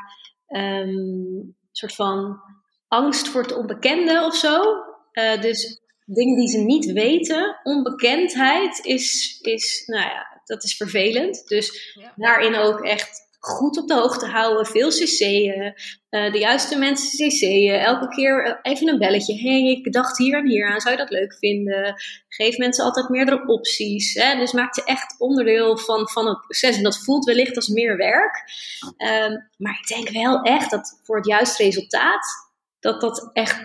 um, 0.49 0.61
een 0.61 1.57
soort 1.73 1.95
van 1.95 2.41
angst 2.89 3.29
voor 3.29 3.43
het 3.43 3.57
onbekende 3.57 4.25
of 4.25 4.35
zo. 4.35 4.63
Uh, 5.13 5.41
dus 5.41 5.81
dingen 6.05 6.37
die 6.37 6.49
ze 6.49 6.59
niet 6.59 6.93
weten, 6.93 7.61
onbekendheid 7.63 8.85
is, 8.85 9.39
is 9.41 9.83
nou 9.87 10.03
ja, 10.03 10.41
dat 10.45 10.65
is 10.65 10.77
vervelend. 10.77 11.49
Dus 11.49 11.95
ja. 11.95 12.13
daarin 12.17 12.55
ook 12.55 12.81
echt 12.81 13.21
goed 13.45 13.79
op 13.79 13.89
de 13.89 13.95
hoogte 13.95 14.27
houden, 14.27 14.67
veel 14.67 14.89
cc'en, 14.89 15.75
uh, 16.11 16.33
de 16.33 16.39
juiste 16.39 16.79
mensen 16.79 17.29
cc'en, 17.29 17.81
elke 17.81 18.09
keer 18.09 18.59
even 18.63 18.89
een 18.89 18.99
belletje. 18.99 19.41
hey, 19.41 19.71
ik 19.71 19.93
dacht 19.93 20.19
hier 20.19 20.39
en 20.39 20.49
hier 20.49 20.71
aan, 20.71 20.81
zou 20.81 20.95
je 20.95 21.01
dat 21.01 21.11
leuk 21.11 21.35
vinden? 21.39 21.95
Geef 22.29 22.59
mensen 22.59 22.85
altijd 22.85 23.09
meerdere 23.09 23.47
opties. 23.47 24.15
Hè? 24.15 24.37
Dus 24.39 24.53
maak 24.53 24.75
je 24.75 24.85
echt 24.85 25.15
onderdeel 25.19 25.79
van, 25.79 26.09
van 26.09 26.27
het 26.27 26.41
proces. 26.41 26.77
En 26.77 26.83
dat 26.83 27.05
voelt 27.05 27.25
wellicht 27.25 27.57
als 27.57 27.69
meer 27.69 27.97
werk. 27.97 28.43
Um, 28.97 29.51
maar 29.57 29.79
ik 29.81 29.87
denk 29.97 30.09
wel 30.09 30.43
echt 30.43 30.71
dat 30.71 31.01
voor 31.03 31.17
het 31.17 31.27
juiste 31.27 31.63
resultaat, 31.63 32.27
dat 32.81 33.01
dat 33.01 33.31
echt, 33.33 33.59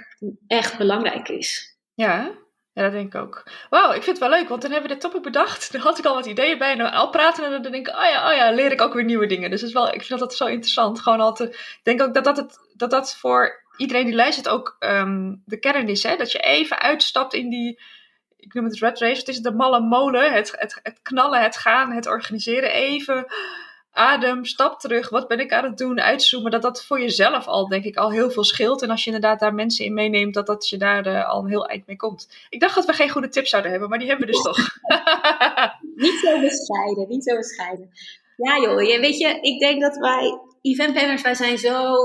echt 0.48 0.78
belangrijk 0.78 1.30
is. 1.30 1.78
Ja, 1.94 2.32
ja, 2.80 2.86
dat 2.86 2.94
denk 2.94 3.14
ik 3.14 3.22
ook. 3.22 3.44
Wauw, 3.70 3.88
ik 3.88 4.04
vind 4.04 4.20
het 4.20 4.30
wel 4.30 4.40
leuk, 4.40 4.50
want 4.50 4.62
dan 4.62 4.72
hebben 4.72 4.90
we 4.90 4.96
dit 4.96 5.04
topic 5.04 5.22
bedacht. 5.22 5.72
Dan 5.72 5.82
had 5.82 5.98
ik 5.98 6.06
al 6.06 6.14
wat 6.14 6.26
ideeën 6.26 6.58
bij 6.58 6.72
en 6.72 6.92
al 6.92 7.10
praten 7.10 7.44
en 7.44 7.52
dan 7.52 7.72
denk 7.72 7.88
ik, 7.88 7.96
oh 7.96 8.04
ja, 8.04 8.30
oh 8.30 8.36
ja, 8.36 8.52
leer 8.52 8.72
ik 8.72 8.82
ook 8.82 8.94
weer 8.94 9.04
nieuwe 9.04 9.26
dingen. 9.26 9.50
Dus 9.50 9.64
is 9.64 9.74
wel, 9.74 9.94
ik 9.94 10.04
vind 10.04 10.20
dat 10.20 10.36
zo 10.36 10.46
interessant. 10.46 11.00
Gewoon 11.00 11.20
altijd, 11.20 11.50
ik 11.54 11.80
denk 11.84 12.02
ook 12.02 12.14
dat 12.14 12.24
dat, 12.24 12.38
het, 12.38 12.60
dat, 12.74 12.92
dat 12.92 13.16
voor 13.16 13.64
iedereen 13.78 14.06
die 14.06 14.16
luistert 14.16 14.50
ook 14.50 14.76
um, 14.80 15.42
de 15.46 15.60
kern 15.60 15.88
is. 15.88 16.04
Hè? 16.04 16.16
Dat 16.16 16.32
je 16.32 16.40
even 16.40 16.80
uitstapt 16.80 17.34
in 17.34 17.50
die, 17.50 17.82
ik 18.38 18.54
noem 18.54 18.66
het 18.66 18.80
red 18.80 19.00
race, 19.00 19.20
het 19.20 19.28
is 19.28 19.40
de 19.40 19.54
malle 19.54 19.80
molen, 19.80 20.34
het, 20.34 20.52
het, 20.58 20.80
het 20.84 21.00
knallen, 21.02 21.42
het 21.42 21.58
gaan, 21.58 21.92
het 21.92 22.08
organiseren. 22.08 22.72
Even 22.72 23.26
adem, 23.92 24.46
stap 24.46 24.80
terug, 24.80 25.10
wat 25.10 25.28
ben 25.28 25.40
ik 25.40 25.52
aan 25.52 25.64
het 25.64 25.78
doen, 25.78 26.02
uitzoomen, 26.02 26.52
dat 26.52 26.62
dat 26.62 26.86
voor 26.86 27.02
jezelf 27.02 27.48
al, 27.48 27.68
denk 27.68 27.84
ik, 27.84 27.98
al 27.98 28.12
heel 28.12 28.32
veel 28.32 28.44
scheelt. 28.44 28.82
En 28.82 28.90
als 28.90 29.04
je 29.04 29.12
inderdaad 29.12 29.40
daar 29.40 29.54
mensen 29.54 29.86
in 29.86 29.94
meeneemt, 29.94 30.34
dat, 30.34 30.48
dat 30.48 30.70
je 30.70 30.78
daar 30.78 31.08
uh, 31.08 31.30
al 31.30 31.44
een 31.44 31.50
heel 31.50 31.68
eind 31.68 31.88
mee 31.88 31.96
komt. 31.96 32.30
Ik 32.50 32.60
dacht 32.60 32.76
dat 32.76 32.86
we 32.86 32.94
geen 32.94 33.10
goede 33.10 33.30
tips 33.30 33.50
zouden 33.50 33.72
hebben, 33.72 33.90
maar 33.90 34.00
die 34.00 34.08
hebben 34.08 34.28
we 34.28 34.32
dus 34.32 34.42
toch. 34.42 34.58
niet 35.96 36.20
zo 36.24 36.40
bescheiden, 36.40 37.06
niet 37.08 37.24
zo 37.24 37.36
bescheiden. 37.36 37.90
Ja 38.36 38.60
joh, 38.62 38.76
weet 38.76 39.18
je, 39.18 39.40
ik 39.42 39.60
denk 39.60 39.82
dat 39.82 39.98
wij, 39.98 40.40
event 40.62 40.94
planners, 40.94 41.22
wij 41.22 41.36
zijn 41.36 41.58
zo 41.58 41.96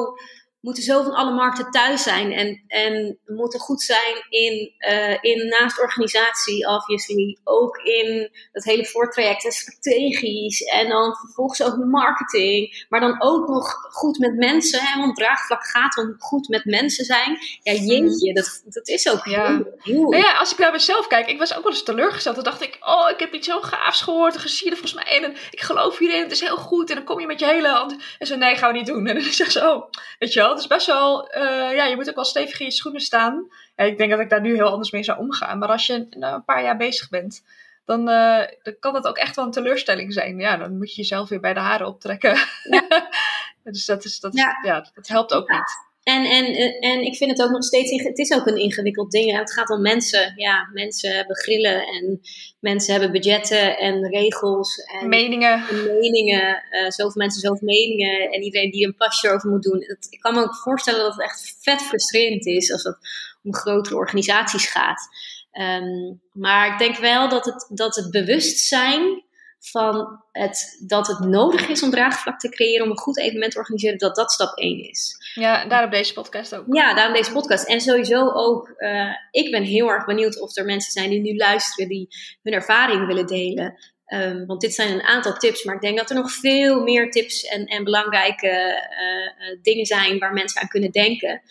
moeten 0.65 0.83
zo 0.83 1.03
van 1.03 1.13
alle 1.15 1.35
markten 1.35 1.71
thuis 1.71 2.03
zijn 2.03 2.33
en, 2.33 2.63
en 2.67 3.19
moeten 3.27 3.61
goed 3.61 3.83
zijn 3.83 4.15
in, 4.29 4.73
uh, 4.79 5.19
in 5.21 5.49
naast 5.49 5.81
organisatie, 5.81 6.69
obviously, 6.69 7.39
ook 7.45 7.77
in 7.77 8.31
het 8.53 8.65
hele 8.65 8.87
voortraject 8.87 9.45
en 9.45 9.53
strategisch 9.53 10.61
en 10.63 10.89
dan 10.89 11.15
vervolgens 11.15 11.63
ook 11.63 11.77
marketing, 11.77 12.87
maar 12.89 13.01
dan 13.01 13.23
ook 13.23 13.49
nog 13.49 13.73
goed 13.73 14.19
met 14.19 14.37
mensen, 14.37 14.81
hè, 14.83 15.01
want 15.01 15.17
draagvlak 15.17 15.67
gaat 15.67 15.99
om 15.99 16.15
goed 16.19 16.49
met 16.49 16.65
mensen 16.65 17.05
zijn. 17.05 17.39
Ja, 17.63 17.73
jeetje, 17.73 18.33
dat, 18.33 18.63
dat 18.65 18.89
is 18.89 19.09
ook 19.09 19.25
ja. 19.25 19.63
Heel, 19.85 19.95
heel... 19.95 20.11
Nou 20.11 20.23
ja, 20.23 20.37
als 20.39 20.53
ik 20.53 20.59
naar 20.59 20.73
mezelf 20.73 21.07
kijk, 21.07 21.29
ik 21.29 21.39
was 21.39 21.57
ook 21.57 21.63
wel 21.63 21.73
eens 21.73 21.83
teleurgesteld. 21.83 22.35
Dan 22.35 22.45
dacht 22.45 22.63
ik, 22.63 22.77
oh, 22.81 23.11
ik 23.11 23.19
heb 23.19 23.35
iets 23.35 23.49
zo 23.49 23.61
gaafs 23.61 24.01
gehoord 24.01 24.35
en 24.35 24.41
gezien 24.41 24.71
volgens 24.71 24.95
mij 24.95 25.23
en 25.23 25.37
ik 25.51 25.61
geloof 25.61 25.99
hierin, 25.99 26.23
het 26.23 26.33
is 26.33 26.41
heel 26.41 26.57
goed 26.57 26.89
en 26.89 26.97
dan 26.97 27.05
kom 27.05 27.21
je 27.21 27.27
met 27.27 27.41
je 27.41 27.47
hele 27.47 27.69
hand 27.69 27.97
en 28.19 28.27
zo, 28.27 28.37
nee, 28.37 28.57
gaan 28.57 28.73
we 28.73 28.79
niet 28.79 28.87
doen. 28.87 29.07
En 29.15 29.15
dan 29.15 29.23
zeg 29.33 29.51
ze, 29.51 29.71
oh, 29.71 29.91
weet 30.19 30.33
je 30.33 30.41
wel, 30.41 30.51
het 30.51 30.59
is 30.59 30.67
best 30.67 30.87
wel, 30.87 31.37
uh, 31.37 31.75
ja, 31.75 31.85
je 31.85 31.97
moet 31.97 32.09
ook 32.09 32.15
wel 32.15 32.25
stevig 32.25 32.61
in 32.61 32.67
je 32.67 32.73
schoenen 32.73 33.01
staan. 33.01 33.49
Ja, 33.77 33.85
ik 33.85 33.99
denk 33.99 34.11
dat 34.11 34.21
ik 34.21 34.31
daar 34.31 34.41
nu 34.41 34.55
heel 34.55 34.71
anders 34.71 34.91
mee 34.91 35.03
zou 35.03 35.19
omgaan. 35.19 35.59
Maar 35.59 35.69
als 35.69 35.87
je 35.87 36.07
nou, 36.11 36.35
een 36.35 36.45
paar 36.45 36.63
jaar 36.63 36.77
bezig 36.77 37.09
bent, 37.09 37.43
dan, 37.85 38.01
uh, 38.09 38.43
dan 38.63 38.77
kan 38.81 38.93
dat 38.93 39.07
ook 39.07 39.17
echt 39.17 39.37
wel 39.37 39.45
een 39.45 39.51
teleurstelling 39.51 40.13
zijn. 40.13 40.39
Ja, 40.39 40.57
dan 40.57 40.77
moet 40.77 40.95
je 40.95 40.97
jezelf 40.97 41.29
weer 41.29 41.41
bij 41.41 41.55
de 41.55 41.61
haren 41.61 41.87
optrekken. 41.87 42.39
Ja. 42.71 43.09
dus 43.65 43.87
dat, 43.87 44.05
is, 44.05 44.21
dat, 44.21 44.35
ja. 44.35 44.59
ja 44.63 44.91
dat 44.95 45.09
helpt 45.09 45.35
ook 45.35 45.51
ja. 45.51 45.57
niet. 45.57 45.84
En, 46.05 46.25
en, 46.25 46.47
en 46.81 47.03
ik 47.03 47.17
vind 47.17 47.31
het 47.31 47.43
ook 47.43 47.51
nog 47.51 47.65
steeds, 47.65 48.03
het 48.03 48.19
is 48.19 48.33
ook 48.33 48.47
een 48.47 48.57
ingewikkeld 48.57 49.11
ding. 49.11 49.39
Het 49.39 49.53
gaat 49.53 49.71
om 49.71 49.81
mensen. 49.81 50.33
Ja, 50.37 50.69
mensen 50.73 51.15
hebben 51.17 51.37
grillen 51.37 51.87
en 51.87 52.21
mensen 52.61 52.93
hebben 52.93 53.13
budgetten 53.13 53.79
en 53.79 54.09
regels. 54.09 54.77
En 55.01 55.09
meningen. 55.09 55.69
En 55.69 55.99
meningen. 55.99 56.63
Uh, 56.71 56.91
zoveel 56.91 57.23
mensen, 57.23 57.41
zoveel 57.41 57.67
meningen. 57.67 58.31
En 58.31 58.43
iedereen 58.43 58.71
die 58.71 58.87
een 58.87 58.97
pasje 58.97 59.31
over 59.31 59.51
moet 59.51 59.63
doen. 59.63 59.81
Ik 60.11 60.21
kan 60.21 60.35
me 60.35 60.43
ook 60.43 60.57
voorstellen 60.57 61.01
dat 61.01 61.13
het 61.13 61.23
echt 61.23 61.57
vet 61.61 61.83
frustrerend 61.83 62.47
is 62.47 62.73
als 62.73 62.83
het 62.83 62.99
om 63.43 63.55
grotere 63.55 63.97
organisaties 63.97 64.67
gaat. 64.67 65.09
Um, 65.53 66.21
maar 66.33 66.73
ik 66.73 66.79
denk 66.79 66.97
wel 66.97 67.29
dat 67.29 67.45
het, 67.45 67.67
dat 67.69 67.97
het 67.97 68.11
bewustzijn 68.11 69.24
van 69.71 70.23
het, 70.33 70.85
dat 70.87 71.07
het 71.07 71.19
nodig 71.19 71.69
is 71.69 71.83
om 71.83 71.91
draagvlak 71.91 72.41
te 72.41 72.49
creëren, 72.49 72.85
om 72.85 72.91
een 72.91 72.99
goed 72.99 73.19
evenement 73.19 73.53
te 73.53 73.59
organiseren, 73.59 73.99
dat 73.99 74.17
dat 74.17 74.33
stap 74.33 74.59
1 74.59 74.89
is. 74.89 75.17
Ja, 75.35 75.67
daarom 75.67 75.91
deze 75.91 76.13
podcast 76.13 76.55
ook. 76.55 76.65
Ja, 76.71 76.95
daarom 76.95 77.15
deze 77.15 77.33
podcast. 77.33 77.69
En 77.69 77.81
sowieso 77.81 78.31
ook, 78.31 78.75
uh, 78.79 79.11
ik 79.31 79.51
ben 79.51 79.63
heel 79.63 79.89
erg 79.89 80.05
benieuwd 80.05 80.41
of 80.41 80.57
er 80.57 80.65
mensen 80.65 80.93
zijn 80.93 81.11
die 81.11 81.21
nu 81.21 81.37
luisteren, 81.37 81.89
die 81.89 82.09
hun 82.43 82.55
ervaring 82.55 83.07
willen 83.07 83.27
delen. 83.27 83.93
Um, 84.07 84.47
want 84.47 84.61
dit 84.61 84.75
zijn 84.75 84.93
een 84.93 85.03
aantal 85.03 85.33
tips, 85.33 85.65
maar 85.65 85.75
ik 85.75 85.81
denk 85.81 85.99
dat 85.99 86.11
er 86.11 86.17
nog 86.17 86.33
veel 86.33 86.83
meer 86.83 87.11
tips 87.11 87.45
en, 87.45 87.67
en 87.67 87.85
belangrijke 87.85 88.49
uh, 88.49 89.63
dingen 89.63 89.87
zijn 89.87 90.19
waar 90.19 90.33
mensen 90.33 90.63
aan 90.63 90.69
kunnen 90.69 90.91
denken. 90.91 91.43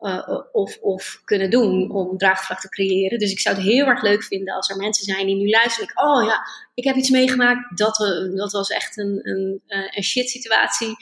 Uh, 0.00 0.40
of, 0.52 0.78
of 0.80 1.20
kunnen 1.24 1.50
doen 1.50 1.90
om 1.90 2.18
draagvlak 2.18 2.60
te 2.60 2.68
creëren. 2.68 3.18
Dus 3.18 3.30
ik 3.30 3.40
zou 3.40 3.56
het 3.56 3.64
heel 3.64 3.86
erg 3.86 4.02
leuk 4.02 4.22
vinden 4.22 4.54
als 4.54 4.70
er 4.70 4.76
mensen 4.76 5.04
zijn 5.04 5.26
die 5.26 5.36
nu 5.36 5.48
luisteren. 5.48 5.92
oh 5.94 6.24
ja, 6.24 6.46
ik 6.74 6.84
heb 6.84 6.96
iets 6.96 7.10
meegemaakt. 7.10 7.78
Dat, 7.78 8.00
uh, 8.00 8.36
dat 8.36 8.52
was 8.52 8.70
echt 8.70 8.96
een, 8.96 9.20
een, 9.22 9.62
uh, 9.66 9.86
een 9.90 10.02
shit 10.02 10.28
situatie. 10.28 10.96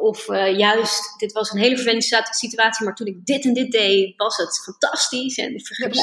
Of 0.00 0.26
juist, 0.56 1.18
dit 1.18 1.32
was 1.32 1.50
een 1.50 1.58
hele 1.58 1.74
vervelende 1.74 2.26
situatie. 2.30 2.84
Maar 2.84 2.94
toen 2.94 3.06
ik 3.06 3.26
dit 3.26 3.44
en 3.44 3.52
dit 3.52 3.70
deed, 3.70 4.16
was 4.16 4.36
het 4.36 4.62
fantastisch. 4.64 5.36
En 5.36 5.54
ik 5.54 5.66
vergeet 5.66 5.94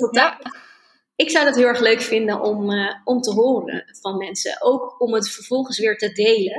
het 0.00 0.14
ja. 0.14 0.38
Ik 1.16 1.30
zou 1.30 1.44
dat 1.44 1.56
heel 1.56 1.66
erg 1.66 1.80
leuk 1.80 2.00
vinden 2.00 2.40
om, 2.40 2.70
om 3.04 3.20
te 3.20 3.30
horen 3.30 3.84
van 4.00 4.16
mensen. 4.16 4.62
Ook 4.62 5.00
om 5.00 5.14
het 5.14 5.30
vervolgens 5.30 5.78
weer 5.78 5.96
te 5.96 6.12
delen. 6.12 6.54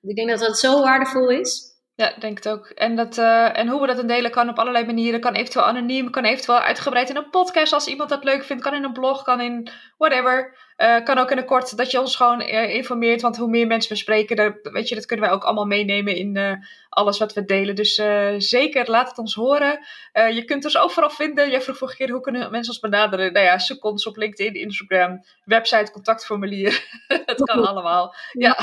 Want 0.00 0.08
ik 0.08 0.16
denk 0.16 0.28
dat 0.28 0.38
dat 0.38 0.58
zo 0.58 0.80
waardevol 0.82 1.30
is. 1.30 1.71
Ja, 1.94 2.12
denk 2.18 2.36
het 2.36 2.48
ook. 2.48 2.66
En, 2.66 2.96
dat, 2.96 3.18
uh, 3.18 3.58
en 3.58 3.68
hoe 3.68 3.80
we 3.80 3.86
dat 3.86 3.96
dan 3.96 4.06
delen 4.06 4.30
kan 4.30 4.48
op 4.48 4.58
allerlei 4.58 4.86
manieren. 4.86 5.20
Kan 5.20 5.34
eventueel 5.34 5.64
anoniem, 5.64 6.10
kan 6.10 6.24
eventueel 6.24 6.58
uitgebreid 6.58 7.10
in 7.10 7.16
een 7.16 7.30
podcast 7.30 7.72
als 7.72 7.86
iemand 7.86 8.10
dat 8.10 8.24
leuk 8.24 8.44
vindt. 8.44 8.62
Kan 8.62 8.74
in 8.74 8.84
een 8.84 8.92
blog, 8.92 9.22
kan 9.22 9.40
in 9.40 9.70
whatever. 9.96 10.56
Uh, 10.82 11.04
kan 11.04 11.18
ook 11.18 11.30
in 11.30 11.38
een 11.38 11.44
kort 11.44 11.76
dat 11.76 11.90
je 11.90 12.00
ons 12.00 12.16
gewoon 12.16 12.40
informeert. 12.40 13.22
Want 13.22 13.36
hoe 13.36 13.48
meer 13.48 13.66
mensen 13.66 13.92
we 13.92 13.98
spreken, 13.98 14.36
dat, 14.36 14.52
weet 14.62 14.88
je, 14.88 14.94
dat 14.94 15.06
kunnen 15.06 15.26
wij 15.26 15.34
ook 15.34 15.44
allemaal 15.44 15.66
meenemen 15.66 16.16
in 16.16 16.60
alles 16.88 17.18
wat 17.18 17.32
we 17.32 17.44
delen. 17.44 17.74
Dus 17.74 18.02
zeker 18.36 18.90
laat 18.90 19.08
het 19.08 19.18
ons 19.18 19.34
horen. 19.34 19.78
je 20.12 20.44
kunt 20.44 20.64
ons 20.64 20.78
overal 20.78 21.10
vinden. 21.10 21.50
Jij 21.50 21.60
vroeg 21.60 21.76
vorige 21.76 21.96
keer 21.96 22.10
hoe 22.10 22.20
kunnen 22.20 22.50
mensen 22.50 22.72
ons 22.72 22.80
benaderen? 22.80 23.32
Nou 23.32 23.44
ja, 23.44 23.58
zoek 23.58 23.84
ons 23.84 24.06
op 24.06 24.16
LinkedIn, 24.16 24.54
Instagram, 24.54 25.24
website, 25.44 25.92
contactformulier. 25.92 26.84
het 27.26 27.42
kan 27.42 27.66
allemaal. 27.66 28.14
Ja. 28.32 28.58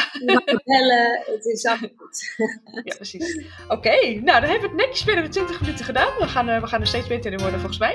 Bellen, 0.64 1.24
het 1.26 1.46
is 1.46 1.70
goed. 1.80 2.36
ja, 2.84 2.96
precies. 2.96 3.46
Oké, 3.68 4.00
nou 4.00 4.42
dan 4.42 4.50
hebben 4.50 4.62
we 4.62 4.68
het 4.68 4.76
netjes 4.76 5.04
binnen 5.04 5.24
de 5.24 5.30
20 5.30 5.62
minuten 5.62 5.86
gedaan. 5.86 6.14
We 6.18 6.28
gaan, 6.28 6.62
we 6.62 6.68
gaan 6.68 6.82
er 6.82 6.88
steeds 6.88 7.08
beter 7.08 7.32
in 7.32 7.40
worden 7.40 7.60
volgens 7.60 7.80
mij. 7.80 7.94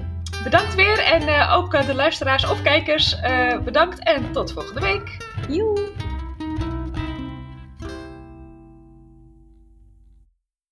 bedankt 0.44 0.74
weer 0.74 0.98
en 0.98 1.22
uh, 1.22 1.56
ook 1.56 1.74
uh, 1.74 1.86
de 1.86 1.94
luisteraars 1.94 2.50
of 2.50 2.62
kijkers 2.62 3.16
uh, 3.24 3.58
bedankt 3.58 3.98
en 3.98 4.32
tot 4.32 4.52
volgende 4.52 4.80
week. 4.80 5.16
Joe. 5.48 6.03